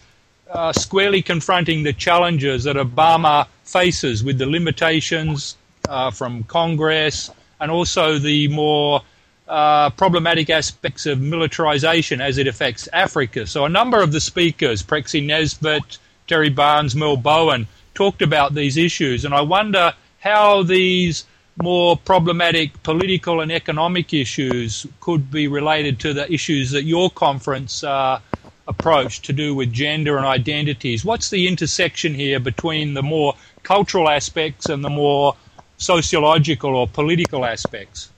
uh, 0.50 0.72
squarely 0.74 1.22
confronting 1.22 1.84
the 1.84 1.94
challenges 1.94 2.64
that 2.66 2.76
Obama 2.76 3.48
faces 3.64 4.24
with 4.24 4.38
the 4.38 4.46
limitations 4.46 5.58
uh, 5.90 6.12
from 6.12 6.44
Congress 6.44 7.32
and 7.60 7.72
also 7.72 8.20
the 8.20 8.48
more 8.50 9.02
uh, 9.48 9.90
problematic 9.92 10.50
aspects 10.50 11.06
of 11.06 11.22
militarization 11.22 12.22
as 12.22 12.38
it 12.38 12.48
affects 12.48 12.88
Africa. 12.94 13.46
So, 13.46 13.66
a 13.66 13.70
number 13.70 14.02
of 14.02 14.12
the 14.12 14.20
speakers, 14.20 14.82
Prexy 14.82 15.24
Nesbitt, 15.26 15.98
Terry 16.28 16.50
Barnes, 16.50 16.96
Mel 16.96 17.18
Bowen, 17.18 17.68
talked 17.94 18.22
about 18.22 18.56
these 18.56 18.78
issues. 18.78 19.26
And 19.26 19.34
I 19.34 19.42
wonder 19.42 19.94
how 20.20 20.64
these 20.64 21.26
more 21.62 21.96
problematic 21.96 22.82
political 22.84 23.40
and 23.40 23.52
economic 23.52 24.14
issues 24.14 24.86
could 25.00 25.32
be 25.32 25.48
related 25.48 26.00
to 26.00 26.14
the 26.14 26.32
issues 26.32 26.72
that 26.72 26.84
your 26.84 27.10
conference 27.10 27.84
uh, 27.84 28.20
approach 28.68 29.22
to 29.22 29.34
do 29.34 29.54
with 29.54 29.72
gender 29.72 30.18
and 30.18 30.26
identities. 30.26 31.06
What's 31.06 31.30
the 31.30 31.48
intersection 31.48 32.14
here 32.14 32.40
between 32.40 32.94
the 32.94 33.04
more 33.04 33.36
cultural 33.64 34.10
aspects 34.10 34.68
and 34.70 34.84
the 34.84 34.90
more 34.90 35.36
sociological 35.78 36.76
or 36.76 36.88
political 36.88 37.46
aspects? 37.46 38.10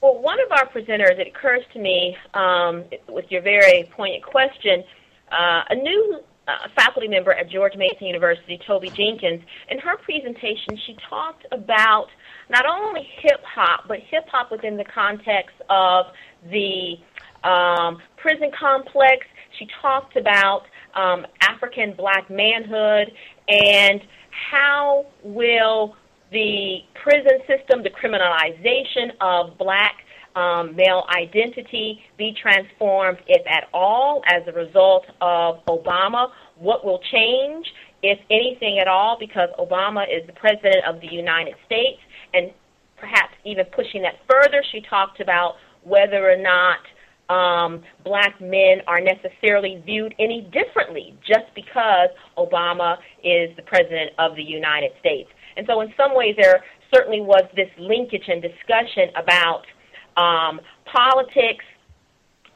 Well, 0.00 0.20
one 0.20 0.38
of 0.40 0.52
our 0.52 0.66
presenters, 0.68 1.18
it 1.18 1.28
occurs 1.28 1.62
to 1.72 1.78
me 1.78 2.16
um, 2.34 2.84
with 3.08 3.30
your 3.30 3.40
very 3.40 3.88
poignant 3.92 4.24
question, 4.24 4.84
uh, 5.32 5.62
a 5.70 5.74
new 5.74 6.20
uh, 6.46 6.68
faculty 6.76 7.08
member 7.08 7.32
at 7.32 7.48
George 7.48 7.74
Mason 7.76 8.06
University, 8.06 8.60
Toby 8.66 8.90
Jenkins, 8.90 9.42
in 9.70 9.78
her 9.78 9.96
presentation, 9.96 10.78
she 10.86 10.96
talked 11.08 11.46
about 11.52 12.08
not 12.50 12.66
only 12.66 13.08
hip 13.20 13.42
hop, 13.44 13.88
but 13.88 13.98
hip 13.98 14.28
hop 14.28 14.50
within 14.50 14.76
the 14.76 14.84
context 14.84 15.56
of 15.70 16.06
the 16.50 16.98
um, 17.44 17.98
prison 18.16 18.50
complex. 18.58 19.26
She 19.58 19.68
talked 19.80 20.16
about 20.16 20.62
um, 20.94 21.26
African 21.42 21.94
black 21.96 22.30
manhood 22.30 23.12
and 23.48 24.00
how 24.50 25.06
will 25.22 25.96
the 26.32 26.78
prison 27.02 27.38
system, 27.46 27.82
the 27.82 27.90
criminalization 27.90 29.12
of 29.20 29.56
black 29.58 29.94
um, 30.34 30.74
male 30.74 31.04
identity 31.16 32.00
be 32.18 32.34
transformed, 32.40 33.18
if 33.28 33.46
at 33.46 33.68
all, 33.72 34.22
as 34.26 34.42
a 34.48 34.52
result 34.52 35.04
of 35.20 35.64
Obama? 35.66 36.30
What 36.58 36.84
will 36.84 37.00
change, 37.12 37.66
if 38.02 38.18
anything 38.30 38.78
at 38.80 38.88
all, 38.88 39.16
because 39.18 39.48
Obama 39.58 40.04
is 40.04 40.26
the 40.26 40.32
president 40.32 40.84
of 40.88 41.00
the 41.00 41.06
United 41.06 41.54
States? 41.66 42.00
And 42.32 42.50
perhaps 42.96 43.34
even 43.44 43.66
pushing 43.66 44.02
that 44.02 44.14
further, 44.28 44.64
she 44.72 44.80
talked 44.90 45.20
about 45.20 45.54
whether 45.84 46.28
or 46.28 46.36
not 46.36 46.78
um, 47.28 47.82
black 48.04 48.40
men 48.40 48.78
are 48.86 49.00
necessarily 49.00 49.82
viewed 49.84 50.14
any 50.18 50.42
differently 50.52 51.16
just 51.26 51.46
because 51.54 52.10
Obama 52.36 52.96
is 53.22 53.54
the 53.56 53.62
president 53.62 54.10
of 54.18 54.36
the 54.36 54.42
United 54.42 54.92
States. 55.00 55.30
And 55.56 55.66
so, 55.66 55.80
in 55.80 55.92
some 55.96 56.14
ways, 56.14 56.34
there 56.38 56.62
certainly 56.92 57.20
was 57.20 57.44
this 57.56 57.68
linkage 57.78 58.24
and 58.28 58.42
discussion 58.42 59.10
about 59.16 59.62
um, 60.16 60.60
politics 60.84 61.64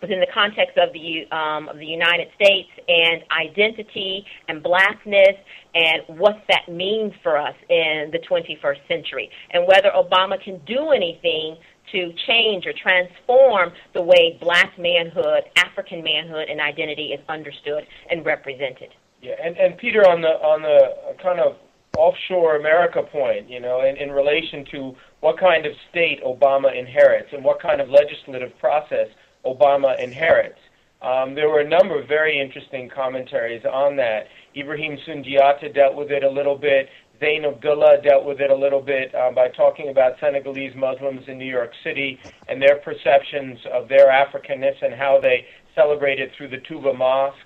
within 0.01 0.21
the 0.21 0.27
context 0.33 0.79
of 0.79 0.93
the 0.93 1.25
um, 1.35 1.69
of 1.69 1.79
the 1.79 1.87
United 1.87 2.29
States 2.41 2.69
and 2.87 3.23
identity 3.33 4.25
and 4.49 4.63
blackness 4.63 5.37
and 5.75 6.19
what 6.19 6.37
that 6.49 6.69
means 6.71 7.13
for 7.23 7.37
us 7.37 7.55
in 7.69 8.11
the 8.13 8.19
21st 8.31 8.79
century 8.87 9.29
and 9.51 9.67
whether 9.67 9.91
Obama 9.91 10.43
can 10.43 10.61
do 10.67 10.91
anything 10.91 11.57
to 11.93 12.13
change 12.27 12.67
or 12.67 12.73
transform 12.73 13.73
the 13.95 14.03
way 14.03 14.39
black 14.41 14.79
manhood, 14.79 15.45
African 15.57 16.03
manhood, 16.03 16.49
and 16.49 16.61
identity 16.61 17.09
is 17.09 17.21
understood 17.29 17.87
and 18.11 18.25
represented. 18.25 18.91
Yeah, 19.21 19.35
and, 19.43 19.57
and 19.57 19.77
Peter, 19.79 20.09
on 20.09 20.21
the 20.21 20.29
on 20.29 20.63
the 20.63 21.17
kind 21.23 21.41
of 21.41 21.57
offshore 21.97 22.57
America 22.57 23.03
point, 23.03 23.51
you 23.51 23.59
know, 23.61 23.85
in, 23.85 23.97
in 23.97 24.13
relation 24.13 24.65
to 24.71 24.95
what 25.21 25.39
kind 25.39 25.67
of 25.67 25.73
state 25.91 26.23
Obama 26.25 26.77
inherits 26.79 27.29
and 27.33 27.45
what 27.45 27.61
kind 27.61 27.81
of 27.81 27.89
legislative 27.89 28.57
process 28.61 29.09
Obama 29.45 30.01
inherits. 30.01 30.59
Um, 31.03 31.35
there 31.35 31.49
were 31.49 31.61
a 31.61 31.69
number 31.69 32.01
of 32.01 32.09
very 32.09 32.41
interesting 32.41 32.89
commentaries 32.89 33.65
on 33.65 33.97
that. 33.97 34.27
Ibrahim 34.57 34.99
Sundiata 35.07 35.73
dealt 35.75 35.95
with 35.95 36.11
it 36.11 36.25
a 36.25 36.31
little 36.31 36.57
bit. 36.57 36.89
Zain 37.21 37.45
Abdullah 37.45 38.01
dealt 38.03 38.25
with 38.25 38.41
it 38.41 38.51
a 38.51 38.55
little 38.55 38.81
bit 38.81 39.15
uh, 39.15 39.33
by 39.33 39.49
talking 39.49 39.89
about 39.89 40.13
Senegalese 40.21 40.75
Muslims 40.77 41.23
in 41.27 41.39
New 41.39 41.51
York 41.51 41.73
City 41.83 42.19
and 42.49 42.63
their 42.63 42.77
perceptions 42.77 43.59
of 43.73 43.89
their 43.89 44.07
Africanness 44.07 44.81
and 44.83 44.95
how 44.95 45.19
they 45.21 45.45
celebrate 45.75 46.21
it 46.21 46.31
through 46.37 46.49
the 46.49 46.59
Touba 46.59 46.97
Mosque. 46.97 47.37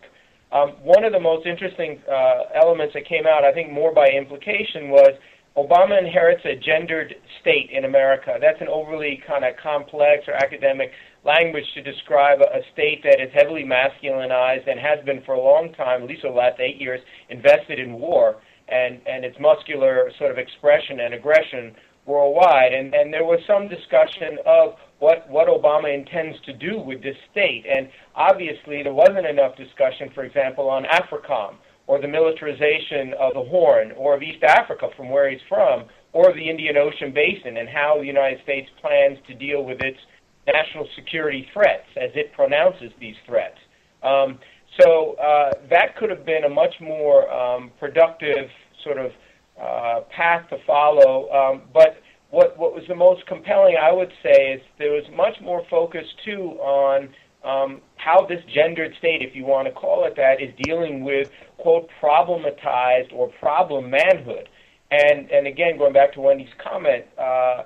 Um, 0.52 0.72
one 0.82 1.04
of 1.04 1.12
the 1.12 1.20
most 1.20 1.46
interesting 1.46 2.00
uh, 2.10 2.60
elements 2.62 2.92
that 2.92 3.08
came 3.08 3.26
out, 3.26 3.44
I 3.44 3.52
think 3.52 3.72
more 3.72 3.94
by 3.94 4.08
implication, 4.08 4.90
was 4.90 5.12
Obama 5.56 5.98
inherits 5.98 6.44
a 6.44 6.56
gendered 6.56 7.14
state 7.40 7.70
in 7.70 7.84
America. 7.84 8.36
That's 8.40 8.60
an 8.60 8.68
overly 8.68 9.22
kind 9.26 9.44
of 9.44 9.54
complex 9.62 10.24
or 10.28 10.34
academic 10.34 10.90
language 11.24 11.64
to 11.74 11.82
describe 11.82 12.40
a, 12.40 12.60
state 12.72 13.02
that 13.04 13.20
is 13.20 13.30
heavily 13.34 13.64
masculinized 13.64 14.68
and 14.68 14.78
has 14.80 15.04
been 15.04 15.22
for 15.24 15.34
a 15.34 15.40
long 15.40 15.72
time, 15.74 16.02
at 16.02 16.08
least 16.08 16.22
the 16.22 16.28
last 16.28 16.58
eight 16.60 16.80
years, 16.80 17.00
invested 17.28 17.78
in 17.78 17.92
war 17.92 18.36
and, 18.68 19.00
and 19.06 19.24
its 19.24 19.36
muscular 19.38 20.10
sort 20.18 20.30
of 20.30 20.38
expression 20.38 21.00
and 21.00 21.14
aggression 21.14 21.74
worldwide. 22.06 22.72
And, 22.72 22.94
and 22.94 23.12
there 23.12 23.24
was 23.24 23.40
some 23.46 23.68
discussion 23.68 24.38
of 24.46 24.74
what, 24.98 25.28
what 25.28 25.48
Obama 25.48 25.92
intends 25.92 26.38
to 26.46 26.52
do 26.52 26.78
with 26.78 27.02
this 27.02 27.16
state. 27.30 27.64
And 27.68 27.88
obviously, 28.14 28.82
there 28.82 28.94
wasn't 28.94 29.26
enough 29.26 29.56
discussion, 29.56 30.10
for 30.14 30.24
example, 30.24 30.68
on 30.68 30.84
AFRICOM 30.84 31.54
or 31.86 32.00
the 32.00 32.08
militarization 32.08 33.12
of 33.18 33.34
the 33.34 33.42
Horn 33.42 33.92
or 33.96 34.14
of 34.16 34.22
East 34.22 34.42
Africa 34.42 34.88
from 34.96 35.10
where 35.10 35.30
he's 35.30 35.40
from 35.48 35.84
or 36.12 36.32
the 36.32 36.48
Indian 36.48 36.76
Ocean 36.76 37.12
Basin 37.12 37.56
and 37.56 37.68
how 37.68 37.98
the 37.98 38.06
United 38.06 38.42
States 38.42 38.68
plans 38.80 39.18
to 39.26 39.34
deal 39.34 39.64
with 39.64 39.80
its 39.80 39.98
national 40.46 40.88
security 40.96 41.48
threats 41.52 41.86
as 41.96 42.10
it 42.14 42.32
pronounces 42.32 42.90
these 43.00 43.16
threats. 43.26 43.58
Um, 44.02 44.38
so 44.80 45.14
uh, 45.14 45.52
that 45.70 45.96
could 45.96 46.10
have 46.10 46.24
been 46.24 46.44
a 46.44 46.48
much 46.48 46.74
more 46.80 47.30
um, 47.30 47.70
productive 47.78 48.48
sort 48.82 48.98
of 48.98 49.12
uh, 49.60 50.00
path 50.16 50.48
to 50.50 50.56
follow. 50.66 51.30
Um, 51.30 51.62
but 51.72 52.00
what, 52.30 52.58
what 52.58 52.74
was 52.74 52.82
the 52.88 52.94
most 52.94 53.26
compelling, 53.26 53.76
I 53.80 53.92
would 53.92 54.12
say, 54.22 54.54
is 54.54 54.60
there 54.78 54.92
was 54.92 55.04
much 55.14 55.36
more 55.42 55.62
focus 55.68 56.06
too 56.24 56.58
on 56.60 57.10
um, 57.44 57.80
how 57.96 58.26
this 58.26 58.40
gendered 58.54 58.94
state, 58.98 59.20
if 59.20 59.36
you 59.36 59.44
want 59.44 59.68
to 59.68 59.72
call 59.74 60.04
it 60.06 60.14
that, 60.16 60.40
is 60.40 60.54
dealing 60.62 61.04
with 61.04 61.28
quote 61.58 61.88
problematized 62.02 63.12
or 63.12 63.28
problem 63.40 63.90
manhood. 63.90 64.48
And 64.90 65.30
and 65.30 65.46
again, 65.46 65.78
going 65.78 65.92
back 65.92 66.12
to 66.14 66.20
Wendi's 66.20 66.52
comment, 66.62 67.04
uh, 67.18 67.64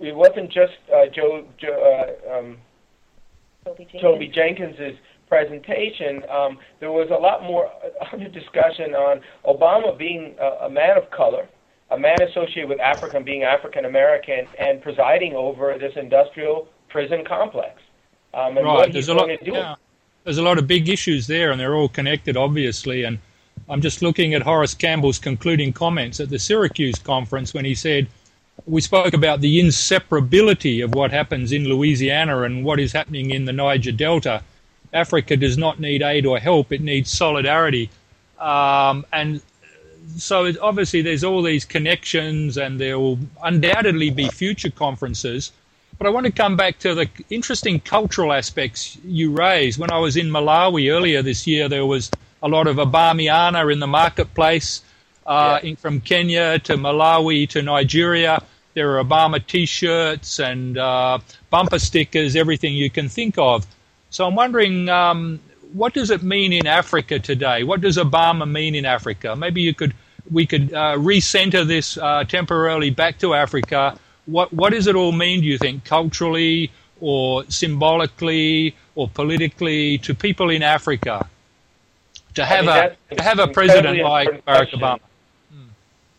it 0.00 0.14
wasn't 0.14 0.50
just 0.50 0.72
uh, 0.94 1.06
Joe, 1.14 1.44
Joe 1.58 2.16
uh, 2.30 2.38
um, 2.38 2.58
Toby, 3.64 3.84
Jenkins. 3.84 4.02
Toby 4.02 4.28
Jenkins's 4.28 4.98
presentation. 5.28 6.22
Um, 6.30 6.58
there 6.80 6.92
was 6.92 7.08
a 7.10 7.20
lot 7.20 7.42
more 7.42 7.70
under 8.12 8.28
discussion 8.28 8.94
on 8.94 9.20
Obama 9.44 9.96
being 9.96 10.34
a, 10.40 10.66
a 10.66 10.70
man 10.70 10.96
of 10.96 11.10
color, 11.10 11.48
a 11.90 11.98
man 11.98 12.20
associated 12.22 12.68
with 12.68 12.80
Africa 12.80 13.16
and 13.16 13.24
being 13.24 13.42
African 13.42 13.84
American, 13.84 14.46
and 14.58 14.82
presiding 14.82 15.34
over 15.34 15.76
this 15.78 15.92
industrial 15.96 16.68
prison 16.88 17.24
complex. 17.26 17.80
Um, 18.34 18.56
right. 18.56 18.92
There's 18.92 19.08
a 19.08 19.14
lot. 19.14 19.28
Yeah. 19.42 19.76
There's 20.24 20.38
a 20.38 20.42
lot 20.42 20.58
of 20.58 20.66
big 20.66 20.88
issues 20.88 21.26
there, 21.26 21.50
and 21.50 21.60
they're 21.60 21.74
all 21.74 21.88
connected, 21.88 22.36
obviously. 22.36 23.04
And 23.04 23.18
I'm 23.68 23.82
just 23.82 24.00
looking 24.00 24.32
at 24.34 24.42
Horace 24.42 24.72
Campbell's 24.72 25.18
concluding 25.18 25.72
comments 25.72 26.18
at 26.18 26.30
the 26.30 26.38
Syracuse 26.38 26.98
conference 26.98 27.52
when 27.52 27.66
he 27.66 27.74
said, 27.74 28.08
We 28.66 28.80
spoke 28.80 29.12
about 29.14 29.40
the 29.40 29.60
inseparability 29.60 30.82
of 30.82 30.94
what 30.94 31.10
happens 31.10 31.52
in 31.52 31.64
Louisiana 31.64 32.42
and 32.42 32.64
what 32.64 32.80
is 32.80 32.92
happening 32.92 33.30
in 33.30 33.44
the 33.44 33.52
Niger 33.52 33.92
Delta. 33.92 34.42
Africa 34.92 35.36
does 35.36 35.58
not 35.58 35.80
need 35.80 36.02
aid 36.02 36.24
or 36.24 36.38
help, 36.38 36.72
it 36.72 36.80
needs 36.80 37.10
solidarity. 37.10 37.90
Um, 38.38 39.04
and 39.12 39.42
so 40.16 40.44
it, 40.44 40.58
obviously 40.58 41.02
there's 41.02 41.24
all 41.24 41.42
these 41.42 41.64
connections, 41.64 42.56
and 42.56 42.80
there 42.80 42.98
will 42.98 43.18
undoubtedly 43.42 44.10
be 44.10 44.28
future 44.28 44.70
conferences. 44.70 45.52
But 45.98 46.06
I 46.06 46.10
want 46.10 46.26
to 46.26 46.32
come 46.32 46.56
back 46.56 46.78
to 46.80 46.94
the 46.94 47.08
interesting 47.30 47.80
cultural 47.80 48.32
aspects 48.32 48.98
you 49.04 49.30
raised. 49.30 49.78
When 49.78 49.92
I 49.92 49.98
was 49.98 50.16
in 50.16 50.28
Malawi 50.28 50.92
earlier 50.92 51.22
this 51.22 51.46
year, 51.46 51.68
there 51.68 51.86
was 51.86 52.10
a 52.42 52.48
lot 52.48 52.66
of 52.66 52.76
Obamiana 52.76 53.72
in 53.72 53.80
the 53.80 53.86
marketplace, 53.86 54.82
uh, 55.26 55.58
yeah. 55.62 55.70
in, 55.70 55.76
from 55.76 56.00
Kenya 56.00 56.58
to 56.60 56.76
Malawi 56.76 57.48
to 57.50 57.62
Nigeria. 57.62 58.42
There 58.74 58.98
are 58.98 59.04
Obama 59.04 59.44
T-shirts 59.44 60.40
and 60.40 60.76
uh, 60.76 61.18
bumper 61.50 61.78
stickers, 61.78 62.34
everything 62.36 62.74
you 62.74 62.90
can 62.90 63.08
think 63.08 63.38
of. 63.38 63.66
So 64.10 64.26
I'm 64.26 64.34
wondering, 64.34 64.88
um, 64.88 65.40
what 65.72 65.94
does 65.94 66.10
it 66.10 66.22
mean 66.22 66.52
in 66.52 66.66
Africa 66.66 67.18
today? 67.18 67.62
What 67.62 67.80
does 67.80 67.96
Obama 67.96 68.50
mean 68.50 68.74
in 68.74 68.84
Africa? 68.84 69.36
Maybe 69.36 69.62
you 69.62 69.74
could, 69.74 69.94
we 70.30 70.46
could 70.46 70.72
uh, 70.72 70.96
recenter 70.96 71.66
this 71.66 71.96
uh, 71.98 72.24
temporarily 72.24 72.90
back 72.90 73.18
to 73.18 73.34
Africa. 73.34 73.98
What 74.26 74.52
what 74.54 74.72
does 74.72 74.86
it 74.86 74.96
all 74.96 75.12
mean? 75.12 75.42
Do 75.42 75.46
you 75.46 75.58
think 75.58 75.84
culturally 75.84 76.70
or 76.98 77.44
symbolically 77.50 78.74
or 78.94 79.06
politically 79.06 79.98
to 79.98 80.14
people 80.14 80.48
in 80.48 80.62
Africa? 80.62 81.28
to 82.34 82.44
have 82.44 82.68
I 82.68 82.82
mean, 82.82 82.96
a 83.10 83.14
to 83.16 83.22
have 83.22 83.38
a 83.38 83.48
president 83.48 84.02
like 84.02 84.28
Barack 84.28 84.44
question. 84.44 84.80
Obama. 84.80 85.00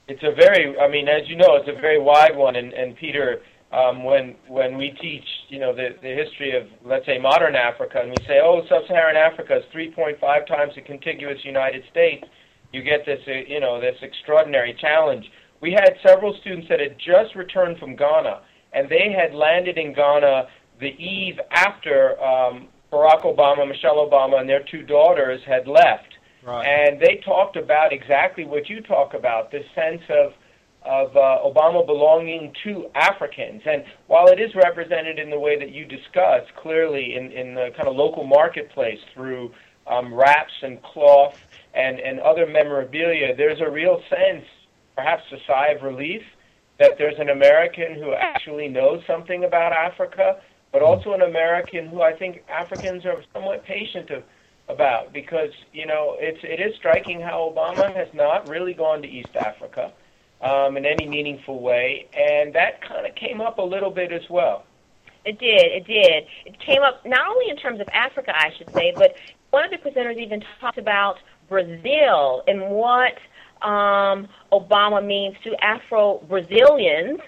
It's 0.07 0.21
a 0.23 0.35
very, 0.35 0.77
I 0.77 0.87
mean, 0.87 1.07
as 1.07 1.27
you 1.27 1.35
know, 1.35 1.55
it's 1.55 1.69
a 1.69 1.79
very 1.81 1.99
wide 1.99 2.35
one. 2.35 2.55
And, 2.55 2.73
and 2.73 2.95
Peter, 2.95 3.41
um, 3.71 4.03
when 4.03 4.35
when 4.47 4.77
we 4.77 4.91
teach, 5.01 5.25
you 5.49 5.59
know, 5.59 5.75
the 5.75 5.95
the 6.01 6.13
history 6.13 6.55
of 6.55 6.67
let's 6.83 7.05
say 7.05 7.17
modern 7.17 7.55
Africa, 7.55 7.99
and 8.01 8.09
we 8.09 8.25
say, 8.27 8.39
oh, 8.41 8.61
sub-Saharan 8.69 9.17
Africa 9.17 9.57
is 9.57 9.63
3.5 9.75 10.19
times 10.47 10.73
the 10.75 10.81
contiguous 10.81 11.43
United 11.43 11.83
States, 11.91 12.23
you 12.71 12.83
get 12.83 13.05
this, 13.05 13.19
uh, 13.27 13.31
you 13.47 13.59
know, 13.59 13.81
this 13.81 13.95
extraordinary 14.01 14.77
challenge. 14.79 15.25
We 15.61 15.71
had 15.71 15.95
several 16.05 16.37
students 16.41 16.67
that 16.69 16.79
had 16.79 16.97
just 16.97 17.35
returned 17.35 17.79
from 17.79 17.95
Ghana, 17.95 18.41
and 18.73 18.87
they 18.89 19.11
had 19.11 19.33
landed 19.33 19.77
in 19.77 19.93
Ghana 19.93 20.47
the 20.79 20.93
eve 21.01 21.39
after 21.51 22.21
um, 22.21 22.67
Barack 22.91 23.23
Obama, 23.23 23.67
Michelle 23.67 24.07
Obama, 24.07 24.39
and 24.39 24.49
their 24.49 24.63
two 24.69 24.83
daughters 24.83 25.41
had 25.47 25.67
left. 25.67 26.14
Right. 26.45 26.65
And 26.65 26.99
they 26.99 27.21
talked 27.25 27.55
about 27.55 27.91
exactly 27.91 28.45
what 28.45 28.69
you 28.69 28.81
talk 28.81 29.13
about 29.13 29.51
this 29.51 29.65
sense 29.73 30.01
of 30.09 30.33
of 30.83 31.17
uh, 31.17 31.39
Obama 31.43 31.83
belonging 31.83 32.53
to 32.63 32.85
Africans. 32.93 33.63
And 33.65 33.83
while 34.05 34.27
it 34.27 34.39
is 34.39 34.53
represented 34.53 35.17
in 35.17 35.31
the 35.31 35.39
way 35.39 35.57
that 35.57 35.71
you 35.71 35.83
discuss, 35.83 36.43
clearly 36.55 37.15
in, 37.15 37.31
in 37.31 37.55
the 37.55 37.71
kind 37.75 37.87
of 37.87 37.95
local 37.95 38.23
marketplace 38.23 38.99
through 39.11 39.51
um, 39.87 40.13
wraps 40.13 40.53
and 40.61 40.79
cloth 40.83 41.39
and, 41.73 41.99
and 41.99 42.19
other 42.19 42.45
memorabilia, 42.45 43.35
there's 43.35 43.61
a 43.61 43.69
real 43.71 43.99
sense, 44.11 44.45
perhaps 44.95 45.23
a 45.31 45.37
sigh 45.47 45.69
of 45.69 45.81
relief, 45.81 46.21
that 46.77 46.99
there's 46.99 47.17
an 47.17 47.29
American 47.29 47.95
who 47.95 48.13
actually 48.13 48.67
knows 48.67 49.01
something 49.07 49.43
about 49.43 49.73
Africa 49.73 50.39
but 50.75 50.81
also 50.81 51.13
an 51.13 51.21
American 51.21 51.87
who 51.87 52.01
I 52.01 52.11
think 52.11 52.43
Africans 52.49 53.05
are 53.05 53.23
somewhat 53.31 53.63
patient 53.63 54.09
of, 54.09 54.23
about 54.67 55.13
because 55.13 55.51
you 55.73 55.85
know 55.85 56.15
it's 56.19 56.39
it 56.43 56.59
is 56.59 56.75
striking 56.75 57.21
how 57.21 57.53
Obama 57.53 57.93
has 57.95 58.07
not 58.13 58.47
really 58.49 58.73
gone 58.73 59.01
to 59.01 59.07
East 59.07 59.35
Africa 59.35 59.91
um, 60.41 60.77
in 60.77 60.85
any 60.85 61.07
meaningful 61.07 61.61
way, 61.61 62.07
and 62.13 62.53
that 62.53 62.81
kind 62.81 63.05
of 63.05 63.15
came 63.15 63.41
up 63.41 63.57
a 63.57 63.63
little 63.63 63.91
bit 63.91 64.11
as 64.11 64.27
well. 64.29 64.65
It 65.25 65.39
did. 65.39 65.63
It 65.63 65.87
did. 65.87 66.25
It 66.45 66.59
came 66.59 66.83
up 66.83 67.05
not 67.05 67.27
only 67.27 67.49
in 67.49 67.57
terms 67.57 67.79
of 67.79 67.87
Africa, 67.91 68.31
I 68.35 68.51
should 68.57 68.71
say, 68.73 68.93
but 68.95 69.15
one 69.49 69.63
of 69.63 69.71
the 69.71 69.77
presenters 69.77 70.17
even 70.17 70.43
talked 70.59 70.77
about 70.77 71.17
Brazil 71.49 72.43
and 72.47 72.61
what 72.69 73.13
um, 73.67 74.27
Obama 74.51 75.03
means 75.05 75.35
to 75.43 75.55
Afro 75.63 76.23
Brazilians 76.27 77.19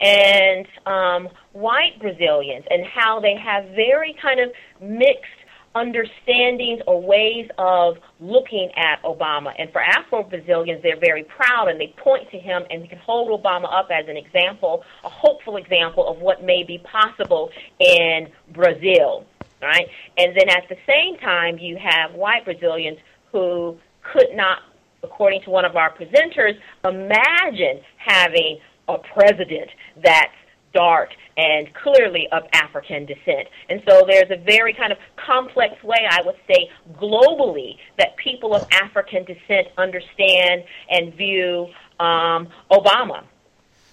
and 0.00 0.66
um, 0.86 1.28
white 1.52 2.00
Brazilians 2.00 2.64
and 2.70 2.84
how 2.84 3.20
they 3.20 3.36
have 3.36 3.66
very 3.70 4.16
kind 4.20 4.40
of 4.40 4.50
mixed 4.80 5.30
understandings 5.74 6.80
or 6.86 7.00
ways 7.02 7.48
of 7.58 7.96
looking 8.20 8.70
at 8.76 9.02
Obama. 9.02 9.52
And 9.58 9.70
for 9.72 9.80
Afro 9.80 10.22
Brazilians, 10.22 10.82
they're 10.82 10.98
very 10.98 11.24
proud 11.24 11.68
and 11.68 11.80
they 11.80 11.94
point 11.98 12.30
to 12.30 12.38
him 12.38 12.62
and 12.70 12.88
can 12.88 12.98
hold 12.98 13.28
Obama 13.42 13.72
up 13.72 13.88
as 13.90 14.08
an 14.08 14.16
example, 14.16 14.84
a 15.04 15.08
hopeful 15.08 15.56
example 15.56 16.06
of 16.08 16.18
what 16.18 16.42
may 16.42 16.62
be 16.62 16.78
possible 16.78 17.50
in 17.78 18.28
Brazil. 18.52 19.26
Right? 19.60 19.88
And 20.18 20.36
then 20.36 20.48
at 20.50 20.68
the 20.68 20.76
same 20.86 21.16
time, 21.18 21.58
you 21.58 21.78
have 21.78 22.14
white 22.14 22.44
Brazilians 22.44 22.98
who 23.32 23.78
could 24.02 24.28
not, 24.34 24.58
according 25.02 25.42
to 25.42 25.50
one 25.50 25.64
of 25.64 25.74
our 25.74 25.92
presenters, 25.94 26.58
imagine 26.84 27.80
having 27.96 28.58
a 28.88 28.98
president 28.98 29.70
that's 30.02 30.34
dark 30.74 31.14
and 31.36 31.72
clearly 31.74 32.28
of 32.30 32.42
African 32.52 33.06
descent. 33.06 33.48
And 33.70 33.82
so 33.88 34.04
there's 34.06 34.30
a 34.30 34.36
very 34.36 34.74
kind 34.74 34.92
of 34.92 34.98
complex 35.16 35.82
way, 35.82 36.06
I 36.08 36.20
would 36.24 36.36
say, 36.46 36.70
globally, 37.00 37.78
that 37.98 38.16
people 38.16 38.54
of 38.54 38.66
African 38.70 39.24
descent 39.24 39.68
understand 39.78 40.64
and 40.90 41.14
view 41.14 41.68
um, 41.98 42.48
Obama. 42.70 43.24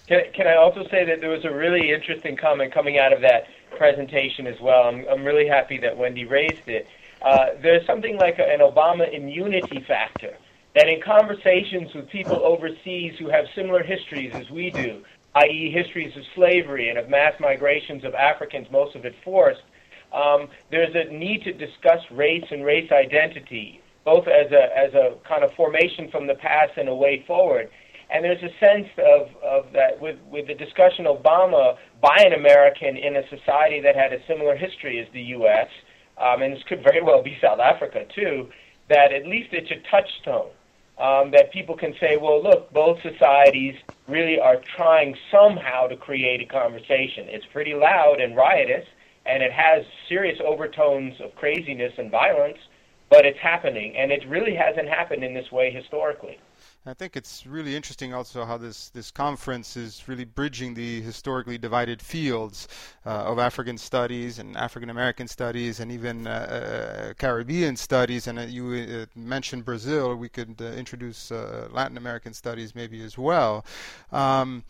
Can, 0.08 0.20
can 0.34 0.46
I 0.46 0.56
also 0.56 0.84
say 0.90 1.04
that 1.04 1.20
there 1.20 1.30
was 1.30 1.44
a 1.44 1.52
really 1.52 1.92
interesting 1.92 2.36
comment 2.36 2.74
coming 2.74 2.98
out 2.98 3.12
of 3.12 3.22
that 3.22 3.46
presentation 3.78 4.46
as 4.46 4.60
well? 4.60 4.82
I'm, 4.84 5.06
I'm 5.08 5.24
really 5.24 5.48
happy 5.48 5.78
that 5.78 5.96
Wendi 5.96 6.28
raised 6.28 6.68
it. 6.68 6.86
Uh, 7.22 7.46
there's 7.62 7.86
something 7.86 8.18
like 8.18 8.38
a, 8.38 8.44
an 8.44 8.60
Obama 8.60 9.12
immunity 9.12 9.80
factor 9.86 10.36
that 10.74 10.88
in 10.88 11.00
conversations 11.02 11.94
with 11.94 12.08
people 12.08 12.36
overseas 12.44 13.14
who 13.18 13.28
have 13.28 13.44
similar 13.54 13.82
histories 13.82 14.32
as 14.34 14.48
we 14.50 14.70
do, 14.70 15.02
i.e., 15.34 15.72
histories 15.74 16.16
of 16.16 16.22
slavery 16.34 16.88
and 16.88 16.98
of 16.98 17.08
mass 17.08 17.32
migrations 17.40 18.04
of 18.04 18.14
Africans, 18.14 18.66
most 18.70 18.94
of 18.96 19.04
it 19.04 19.14
forced, 19.24 19.62
um, 20.12 20.48
there's 20.70 20.94
a 20.94 21.12
need 21.12 21.42
to 21.44 21.52
discuss 21.52 22.00
race 22.10 22.44
and 22.50 22.64
race 22.64 22.90
identity, 22.92 23.80
both 24.04 24.26
as 24.28 24.52
a, 24.52 24.68
as 24.76 24.92
a 24.94 25.16
kind 25.26 25.42
of 25.42 25.50
formation 25.54 26.10
from 26.10 26.26
the 26.26 26.34
past 26.34 26.72
and 26.76 26.88
a 26.88 26.94
way 26.94 27.24
forward. 27.26 27.70
And 28.10 28.22
there's 28.22 28.42
a 28.42 28.52
sense 28.60 28.88
of, 28.98 29.28
of 29.42 29.72
that 29.72 29.98
with, 29.98 30.18
with 30.30 30.46
the 30.46 30.54
discussion 30.54 31.06
of 31.06 31.22
Obama 31.22 31.76
by 32.02 32.16
an 32.18 32.34
American 32.34 32.98
in 32.98 33.16
a 33.16 33.22
society 33.30 33.80
that 33.80 33.96
had 33.96 34.12
a 34.12 34.18
similar 34.28 34.54
history 34.54 35.00
as 35.00 35.10
the 35.14 35.22
U.S., 35.40 35.68
um, 36.20 36.42
and 36.42 36.54
this 36.54 36.62
could 36.68 36.82
very 36.84 37.02
well 37.02 37.22
be 37.22 37.38
South 37.40 37.58
Africa 37.58 38.04
too, 38.14 38.48
that 38.90 39.12
at 39.12 39.26
least 39.26 39.48
it's 39.52 39.70
a 39.70 39.80
touchstone. 39.90 40.50
Um, 40.98 41.30
that 41.32 41.52
people 41.52 41.76
can 41.76 41.94
say, 41.98 42.16
well, 42.20 42.42
look, 42.42 42.72
both 42.72 42.98
societies 43.02 43.74
really 44.08 44.38
are 44.38 44.56
trying 44.76 45.16
somehow 45.32 45.86
to 45.86 45.96
create 45.96 46.42
a 46.42 46.46
conversation. 46.46 47.26
It's 47.28 47.46
pretty 47.52 47.74
loud 47.74 48.20
and 48.20 48.36
riotous, 48.36 48.84
and 49.26 49.42
it 49.42 49.52
has 49.52 49.84
serious 50.08 50.38
overtones 50.44 51.14
of 51.20 51.34
craziness 51.34 51.92
and 51.96 52.10
violence, 52.10 52.58
but 53.10 53.24
it's 53.24 53.38
happening, 53.42 53.96
and 53.96 54.12
it 54.12 54.22
really 54.28 54.54
hasn't 54.54 54.88
happened 54.88 55.24
in 55.24 55.34
this 55.34 55.50
way 55.50 55.70
historically. 55.70 56.38
I 56.84 56.94
think 56.94 57.16
it's 57.16 57.46
really 57.46 57.76
interesting 57.76 58.12
also 58.12 58.44
how 58.44 58.58
this, 58.58 58.88
this 58.88 59.12
conference 59.12 59.76
is 59.76 60.08
really 60.08 60.24
bridging 60.24 60.74
the 60.74 61.00
historically 61.00 61.56
divided 61.56 62.02
fields 62.02 62.66
uh, 63.06 63.10
of 63.10 63.38
African 63.38 63.78
studies 63.78 64.40
and 64.40 64.56
African 64.56 64.90
American 64.90 65.28
studies 65.28 65.78
and 65.78 65.92
even 65.92 66.26
uh, 66.26 66.30
uh, 66.30 67.14
Caribbean 67.14 67.76
studies. 67.76 68.26
And 68.26 68.36
uh, 68.36 68.42
you 68.42 68.74
uh, 68.74 69.06
mentioned 69.14 69.64
Brazil, 69.64 70.16
we 70.16 70.28
could 70.28 70.60
introduce 70.60 71.30
Latin 71.30 71.96
American 71.96 72.34
studies 72.34 72.74
maybe 72.74 73.00
as 73.04 73.16
well. 73.16 73.64
Um, 74.10 74.64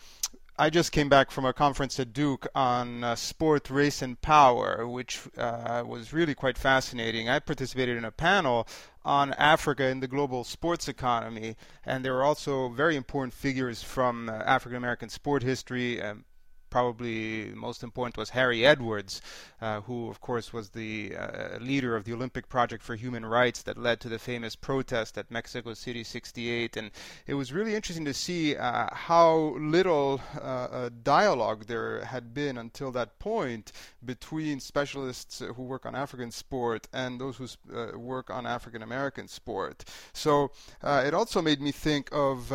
I 0.59 0.69
just 0.69 0.93
came 0.93 1.09
back 1.09 1.31
from 1.31 1.47
a 1.47 1.55
conference 1.55 1.99
at 1.99 2.13
Duke 2.13 2.47
on 2.55 3.03
uh, 3.03 3.17
sport, 3.17 3.71
race, 3.71 4.03
and 4.03 4.21
power, 4.21 4.87
which 4.87 5.23
uh, 5.39 5.83
was 5.87 6.13
really 6.13 6.35
quite 6.35 6.59
fascinating. 6.59 7.29
I 7.29 7.39
participated 7.39 7.97
in 7.97 8.05
a 8.05 8.11
panel 8.11 8.69
on 9.05 9.33
Africa 9.35 9.87
in 9.87 10.01
the 10.01 10.09
global 10.09 10.45
sports 10.45 10.89
economy, 10.89 11.57
and 11.85 12.05
there 12.05 12.17
are 12.17 12.25
also 12.25 12.69
very 12.69 12.97
important 12.97 13.35
figures 13.35 13.83
from 13.83 14.29
uh, 14.29 14.33
African 14.33 14.77
American 14.77 15.09
sport 15.09 15.43
history. 15.43 16.01
Um, 16.01 16.25
probably 16.73 17.53
most 17.55 17.83
important 17.83 18.17
was 18.17 18.31
Harry 18.31 18.65
Edwards, 18.65 19.21
uh, 19.61 19.83
who, 19.83 20.09
of 20.09 20.23
course, 20.23 20.55
was 20.55 20.71
the 20.71 21.15
uh, 21.15 21.59
leader 21.61 21.95
of 21.95 22.05
the 22.05 22.15
Olympic 22.15 22.49
Project 22.49 22.83
for 22.83 22.95
Human 22.95 23.27
Rights 23.27 23.63
that 23.65 23.77
led 23.77 24.01
to 24.01 24.09
the 24.09 24.19
famous 24.19 24.57
protest 24.57 25.19
at 25.19 25.31
Mexico 25.31 25.75
City 25.75 26.03
68. 26.03 26.79
And 26.79 26.91
it 27.27 27.35
was 27.35 27.53
really 27.53 27.75
interesting 27.75 28.07
to 28.07 28.15
see 28.15 28.57
uh, 28.57 28.89
how 28.91 29.55
little 29.59 30.23
uh, 30.41 30.89
dialogue 31.03 31.67
there 31.67 32.07
had 32.07 32.33
been 32.33 32.57
until 32.57 32.91
that 32.93 33.19
point 33.19 33.71
between 34.03 34.59
specialists 34.59 35.43
who 35.55 35.63
work 35.63 35.85
on 35.85 35.95
African 35.95 36.31
sport 36.31 36.89
and 36.95 37.21
those 37.21 37.37
who 37.37 37.49
uh, 37.77 37.99
work 37.99 38.31
on 38.31 38.47
African 38.47 38.83
American 38.83 39.29
sport. 39.29 39.85
So 40.15 40.53
uh, 40.83 41.03
it 41.07 41.13
also 41.13 41.43
made 41.43 41.61
me 41.61 41.71
think 41.71 42.09
of 42.13 42.49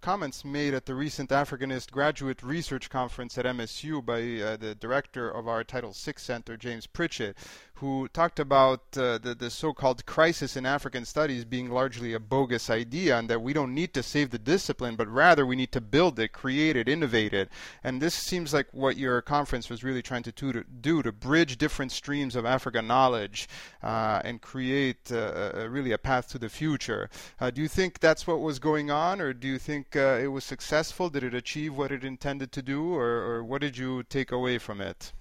comments 0.00 0.44
made 0.44 0.72
at 0.72 0.86
the 0.86 0.94
recent 0.94 1.30
Africanist 1.30 1.90
Graduate 1.90 2.44
Research 2.44 2.88
Conference 2.88 3.39
at 3.40 3.56
MSU 3.56 4.04
by 4.04 4.20
uh, 4.44 4.56
the 4.56 4.74
director 4.74 5.30
of 5.30 5.48
our 5.48 5.64
Title 5.64 5.92
VI 5.92 6.12
Center, 6.16 6.56
James 6.56 6.86
Pritchett, 6.86 7.36
who 7.80 8.06
talked 8.08 8.38
about 8.38 8.82
uh, 8.98 9.16
the, 9.16 9.34
the 9.34 9.48
so-called 9.48 10.04
crisis 10.04 10.54
in 10.54 10.66
African 10.66 11.06
studies 11.06 11.46
being 11.46 11.70
largely 11.70 12.12
a 12.12 12.20
bogus 12.20 12.68
idea 12.68 13.18
and 13.18 13.30
that 13.30 13.40
we 13.40 13.54
don't 13.54 13.74
need 13.74 13.94
to 13.94 14.02
save 14.02 14.28
the 14.28 14.38
discipline, 14.38 14.96
but 14.96 15.08
rather 15.08 15.46
we 15.46 15.56
need 15.56 15.72
to 15.72 15.80
build 15.80 16.18
it, 16.18 16.30
create 16.32 16.76
it, 16.76 16.90
innovate 16.90 17.32
it. 17.32 17.48
And 17.82 18.02
this 18.02 18.14
seems 18.14 18.52
like 18.52 18.66
what 18.72 18.98
your 18.98 19.22
conference 19.22 19.70
was 19.70 19.82
really 19.82 20.02
trying 20.02 20.24
to 20.24 20.62
do, 20.82 21.02
to, 21.02 21.10
bridge 21.10 21.56
different 21.56 21.90
streams 21.90 22.36
of 22.36 22.44
African 22.44 22.86
knowledge 22.86 23.48
uh, 23.82 24.20
and 24.24 24.42
create 24.42 25.10
uh, 25.10 25.66
really 25.68 25.92
a 25.92 25.98
path 25.98 26.28
to 26.28 26.38
the 26.38 26.50
future. 26.50 27.08
Uh, 27.40 27.50
do 27.50 27.62
you 27.62 27.68
think 27.68 27.98
that's 27.98 28.26
what 28.26 28.40
was 28.40 28.58
going 28.58 28.90
on, 28.90 29.22
or 29.22 29.32
do 29.32 29.48
you 29.48 29.58
think 29.58 29.96
uh, 29.96 30.18
it 30.20 30.28
was 30.28 30.44
successful? 30.44 31.08
Did 31.08 31.24
it 31.24 31.34
achieve 31.34 31.74
what 31.74 31.90
it 31.90 32.04
intended 32.04 32.52
to 32.52 32.62
do, 32.62 32.94
or, 32.94 33.08
or 33.30 33.44
what 33.44 33.60
did 33.60 33.76
you 33.76 34.02
take 34.02 34.32
away 34.32 34.58
from 34.58 34.80
it? 34.80 35.12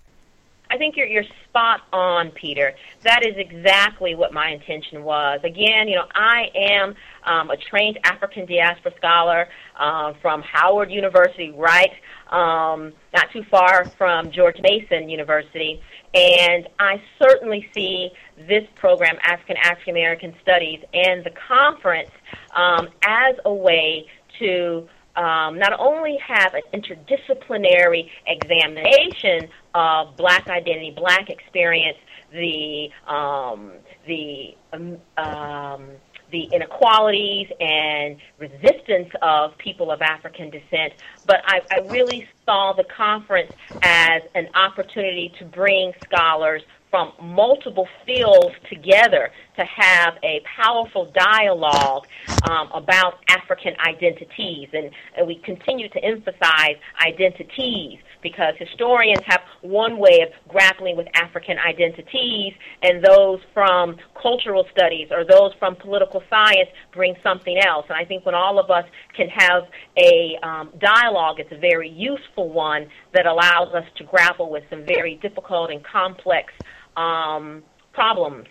I 0.72 0.78
think 0.78 0.96
you're 0.96 1.08
you're 1.08 1.24
spot 1.48 1.82
on, 1.92 2.30
Peter. 2.32 2.76
That 3.04 3.26
is 3.26 3.34
exactly 3.38 4.14
what 4.14 4.34
my 4.34 4.50
intention 4.50 5.04
was. 5.04 5.40
Again, 5.44 5.88
you 5.88 5.96
know, 5.96 6.06
I 6.14 6.46
am 6.54 6.96
um, 7.24 7.50
a 7.50 7.58
trained 7.58 7.98
African 8.04 8.46
diaspora 8.46 8.94
scholar 8.98 9.48
uh, 9.80 10.14
from 10.22 10.44
Howard 10.44 10.92
University, 10.92 11.52
right, 11.52 11.90
um, 12.30 12.94
not 13.16 13.32
too 13.34 13.44
far 13.50 13.86
from 13.98 14.30
George 14.30 14.58
Mason 14.62 15.10
University, 15.10 15.82
and 16.14 16.68
I 16.78 17.02
certainly 17.20 17.68
see 17.74 18.12
this 18.48 18.64
program, 18.76 19.18
African 19.24 19.58
African 19.64 19.96
American 19.96 20.36
Studies, 20.44 20.84
and 20.94 21.24
the 21.24 21.32
conference 21.48 22.12
um, 22.56 22.90
as 23.02 23.36
a 23.44 23.54
way 23.54 24.06
to 24.38 24.88
um, 25.16 25.58
not 25.60 25.78
only 25.80 26.18
have 26.26 26.54
an 26.54 26.62
interdisciplinary 26.74 28.10
examination 28.28 29.50
of 29.74 30.16
black 30.16 30.48
identity, 30.48 30.94
black 30.96 31.30
experience, 31.30 31.98
the 32.32 32.90
um, 33.08 33.72
the 34.08 34.56
um, 34.74 34.98
um, 35.18 35.90
the 36.32 36.44
inequalities 36.54 37.48
and 37.60 38.18
resistance 38.38 39.10
of 39.22 39.58
people 39.58 39.92
of 39.92 40.02
African 40.02 40.50
descent, 40.52 40.94
but 41.26 41.42
I, 41.46 41.62
I 41.72 41.80
really 41.88 42.28
saw 42.46 42.74
the 42.74 42.84
conference 42.84 43.52
as 43.82 44.22
an 44.36 44.48
opportunity 44.54 45.34
to 45.40 45.46
bring 45.46 45.94
scholars 46.04 46.62
from 46.90 47.12
multiple 47.22 47.88
fields 48.06 48.56
together 48.70 49.32
to 49.56 49.64
have 49.66 50.16
a 50.24 50.42
powerful 50.44 51.12
dialogue 51.14 52.08
um, 52.50 52.70
about 52.74 53.16
African 53.30 53.74
identities. 53.86 54.70
And, 54.74 54.90
and 55.18 55.28
we 55.28 55.36
continue 55.36 55.90
to 55.90 56.04
emphasize 56.04 56.78
identities 57.06 58.00
because 58.22 58.54
historians 58.58 59.22
have 59.26 59.42
one 59.62 59.98
way 59.98 60.20
of 60.22 60.50
grappling 60.50 60.98
with 60.98 61.08
African 61.14 61.58
identities, 61.58 62.54
and 62.82 63.04
those 63.04 63.40
from 63.54 63.96
cultural 64.22 64.66
studies 64.72 65.08
or 65.12 65.24
those 65.24 65.54
from 65.58 65.76
political 65.76 66.22
science 66.30 66.70
bring 66.94 67.16
something 67.24 67.58
else. 67.66 67.86
And 67.90 67.98
I 67.98 68.06
think 68.06 68.26
when 68.26 68.36
all 68.36 68.60
of 68.60 68.70
us 68.70 68.86
can 69.16 69.30
have 69.30 69.64
a 69.98 70.38
um, 70.44 70.70
dialogue, 70.80 71.40
it's 71.40 71.52
a 71.52 71.58
very 71.58 71.90
useful 71.90 72.50
one 72.50 72.90
that 73.14 73.26
allows 73.26 73.74
us 73.74 73.86
to 73.98 74.04
grapple 74.04 74.50
with 74.50 74.64
some 74.70 74.86
very 74.86 75.16
difficult 75.16 75.72
and 75.72 75.84
complex 75.84 76.54
um, 77.00 77.64
problems. 77.94 78.48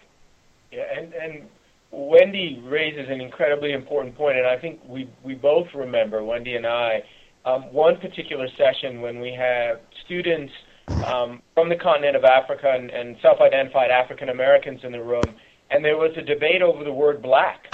Yeah, 0.72 0.84
and, 0.96 1.12
and 1.14 1.48
Wendi 1.92 2.48
raises 2.70 3.06
an 3.08 3.20
incredibly 3.20 3.72
important 3.72 4.16
point, 4.16 4.36
and 4.38 4.46
I 4.46 4.58
think 4.58 4.80
we, 4.86 5.08
we 5.24 5.34
both 5.34 5.66
remember, 5.74 6.20
Wendi 6.20 6.56
and 6.56 6.66
I, 6.66 7.02
um, 7.44 7.72
one 7.72 7.96
particular 7.98 8.46
session 8.56 9.00
when 9.00 9.20
we 9.20 9.32
have 9.32 9.80
students 10.04 10.52
um, 11.02 11.40
from 11.54 11.68
the 11.68 11.76
continent 11.76 12.16
of 12.16 12.24
Africa 12.24 12.72
and, 12.74 12.90
and 12.90 13.16
self-identified 13.22 13.90
African 13.90 14.28
Americans 14.30 14.80
in 14.82 14.92
the 14.92 15.02
room, 15.02 15.30
and 15.70 15.84
there 15.84 15.96
was 15.96 16.12
a 16.16 16.22
debate 16.22 16.62
over 16.62 16.84
the 16.84 16.92
word 16.92 17.22
black 17.22 17.64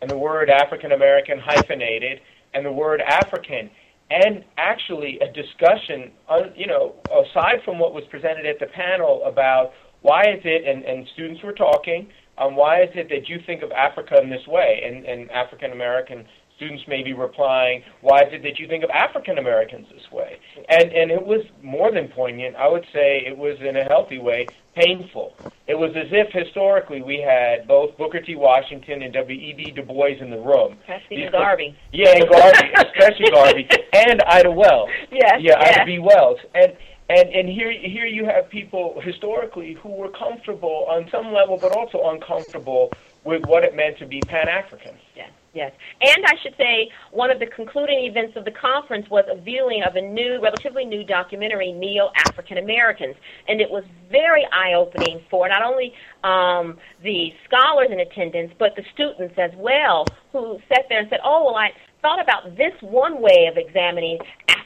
and 0.00 0.10
the 0.10 0.16
word 0.16 0.48
African 0.48 0.92
American 0.92 1.38
hyphenated 1.38 2.20
and 2.54 2.64
the 2.64 2.72
word 2.72 3.00
African, 3.00 3.70
and 4.10 4.44
actually 4.56 5.20
a 5.20 5.30
discussion, 5.32 6.10
uh, 6.28 6.50
you 6.56 6.66
know, 6.66 6.94
aside 7.06 7.58
from 7.64 7.78
what 7.78 7.94
was 7.94 8.02
presented 8.10 8.46
at 8.46 8.58
the 8.58 8.66
panel 8.66 9.22
about 9.24 9.72
why 10.02 10.22
is 10.22 10.40
it, 10.44 10.66
and, 10.66 10.84
and 10.84 11.06
students 11.14 11.42
were 11.42 11.52
talking, 11.52 12.08
um, 12.38 12.56
why 12.56 12.82
is 12.82 12.90
it 12.94 13.08
that 13.10 13.28
you 13.28 13.38
think 13.46 13.62
of 13.62 13.70
Africa 13.72 14.20
in 14.22 14.30
this 14.30 14.46
way? 14.46 14.82
And, 14.84 15.04
and 15.04 15.30
African 15.30 15.72
American 15.72 16.24
students 16.60 16.84
may 16.86 17.02
be 17.02 17.14
replying, 17.14 17.82
why 18.02 18.20
is 18.20 18.28
it 18.32 18.42
that 18.42 18.58
you 18.58 18.68
think 18.68 18.84
of 18.84 18.90
African 18.90 19.38
Americans 19.38 19.86
this 19.90 20.12
way? 20.12 20.38
And, 20.68 20.92
and 20.92 21.10
it 21.10 21.24
was 21.24 21.40
more 21.62 21.90
than 21.90 22.08
poignant. 22.08 22.54
I 22.54 22.68
would 22.68 22.84
say 22.92 23.24
it 23.26 23.36
was, 23.36 23.56
in 23.66 23.76
a 23.78 23.84
healthy 23.84 24.18
way, 24.18 24.46
painful. 24.76 25.34
It 25.66 25.74
was 25.74 25.90
as 25.96 26.12
if 26.12 26.28
historically 26.32 27.00
we 27.00 27.18
had 27.18 27.66
both 27.66 27.96
Booker 27.96 28.20
T. 28.20 28.36
Washington 28.36 29.02
and 29.02 29.12
W.E.B. 29.14 29.72
Du 29.72 29.82
Bois 29.82 30.20
in 30.20 30.28
the 30.28 30.38
room. 30.38 30.76
Especially 30.82 31.28
Garvey. 31.32 31.74
Yeah, 31.92 32.12
and 32.12 32.28
Garvey, 32.28 32.68
especially 32.76 33.30
Garvey, 33.32 33.68
and 33.94 34.22
Ida 34.26 34.50
Wells. 34.50 34.90
Yes, 35.10 35.40
yeah, 35.40 35.56
yes. 35.58 35.76
Ida 35.76 35.86
B. 35.86 35.98
Wells. 35.98 36.38
And 36.54 36.72
and 37.10 37.28
and 37.30 37.48
here 37.48 37.72
here 37.72 38.06
you 38.06 38.24
have 38.24 38.48
people 38.48 39.00
historically 39.00 39.74
who 39.74 39.90
were 39.90 40.10
comfortable 40.10 40.86
on 40.88 41.08
some 41.10 41.32
level, 41.32 41.58
but 41.60 41.72
also 41.72 42.10
uncomfortable 42.10 42.92
with 43.24 43.44
what 43.46 43.64
it 43.64 43.74
meant 43.74 43.98
to 43.98 44.06
be 44.06 44.20
Pan 44.20 44.48
African. 44.48 44.94
Yes, 45.16 45.30
yes. 45.52 45.72
And 46.00 46.24
I 46.24 46.36
should 46.40 46.54
say 46.56 46.88
one 47.10 47.30
of 47.30 47.40
the 47.40 47.46
concluding 47.46 48.04
events 48.04 48.36
of 48.36 48.44
the 48.44 48.52
conference 48.52 49.10
was 49.10 49.24
a 49.28 49.38
viewing 49.40 49.82
of 49.82 49.96
a 49.96 50.00
new, 50.00 50.40
relatively 50.40 50.84
new 50.84 51.02
documentary, 51.02 51.72
Neo 51.72 52.10
African 52.28 52.58
Americans, 52.58 53.16
and 53.48 53.60
it 53.60 53.70
was 53.70 53.82
very 54.10 54.46
eye 54.52 54.74
opening 54.74 55.20
for 55.28 55.48
not 55.48 55.62
only 55.62 55.92
um, 56.22 56.78
the 57.02 57.34
scholars 57.44 57.88
in 57.90 57.98
attendance, 57.98 58.52
but 58.56 58.76
the 58.76 58.84
students 58.94 59.34
as 59.36 59.50
well, 59.56 60.06
who 60.32 60.60
sat 60.68 60.86
there 60.88 61.00
and 61.00 61.08
said, 61.10 61.20
"Oh, 61.24 61.46
well, 61.46 61.56
I." 61.56 61.70
Thought 62.02 62.22
about 62.22 62.56
this 62.56 62.72
one 62.80 63.20
way 63.20 63.46
of 63.52 63.58
examining 63.58 64.18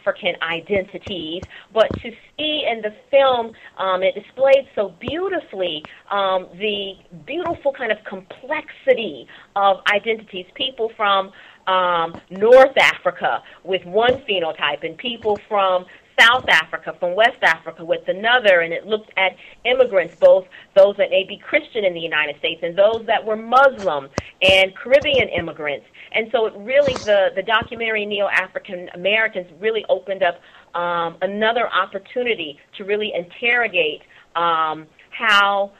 African 0.05 0.35
identities, 0.43 1.43
but 1.73 1.88
to 2.01 2.11
see 2.37 2.67
in 2.71 2.83
the 2.83 2.95
film, 3.11 3.53
um, 3.79 4.03
it 4.03 4.14
displayed 4.14 4.69
so 4.75 4.95
beautifully 5.01 5.83
um, 6.11 6.47
the 6.59 6.95
beautiful 7.27 7.73
kind 7.73 7.90
of 7.90 7.99
complexity 8.05 9.27
of 9.57 9.79
identities. 9.93 10.47
People 10.55 10.90
from 10.97 11.33
um, 11.67 12.21
North 12.31 12.77
Africa 12.77 13.43
with 13.62 13.85
one 13.87 14.23
phenotype, 14.29 14.85
and 14.85 14.97
people 14.99 15.38
from 15.49 15.87
South 16.19 16.45
Africa, 16.49 16.95
from 17.01 17.14
West 17.14 17.43
Africa 17.43 17.85
with 17.85 18.07
another, 18.09 18.61
and 18.61 18.73
it 18.73 18.87
looked 18.87 19.11
at 19.17 19.33
immigrants, 19.64 20.14
both 20.21 20.47
those 20.77 20.97
that 20.97 21.11
may 21.11 21.25
be 21.25 21.38
Christian 21.38 21.85
in 21.85 21.95
the 21.95 22.01
United 22.01 22.38
States 22.38 22.61
and 22.62 22.77
those 22.77 23.05
that 23.07 23.25
were 23.25 23.37
Muslim 23.37 24.09
and 24.43 24.77
Caribbean 24.77 25.29
immigrants. 25.29 25.87
And 26.14 26.29
so 26.33 26.46
it 26.46 26.55
really, 26.57 26.94
the, 27.05 27.31
the 27.35 27.42
documentary 27.42 28.07
Neo 28.07 28.29
African 28.29 28.88
Americans 28.94 29.46
really 29.61 29.85
opened 29.88 30.22
up 30.22 30.40
um, 30.79 31.16
another 31.22 31.68
opportunity 31.72 32.59
to 32.79 32.85
really 32.85 33.12
interrogate 33.14 34.03
um, 34.37 34.87
how 35.11 35.72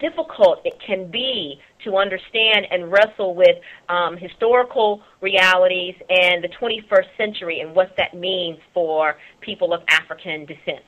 difficult 0.00 0.60
it 0.64 0.74
can 0.84 1.10
be 1.10 1.58
to 1.84 1.96
understand 1.96 2.66
and 2.70 2.92
wrestle 2.92 3.34
with 3.34 3.56
um, 3.88 4.16
historical 4.16 5.00
realities 5.20 5.94
and 6.10 6.44
the 6.44 6.48
21st 6.60 7.06
century 7.16 7.60
and 7.60 7.74
what 7.74 7.94
that 7.96 8.14
means 8.14 8.58
for 8.74 9.16
people 9.40 9.72
of 9.72 9.82
African 9.88 10.44
descent. 10.44 10.84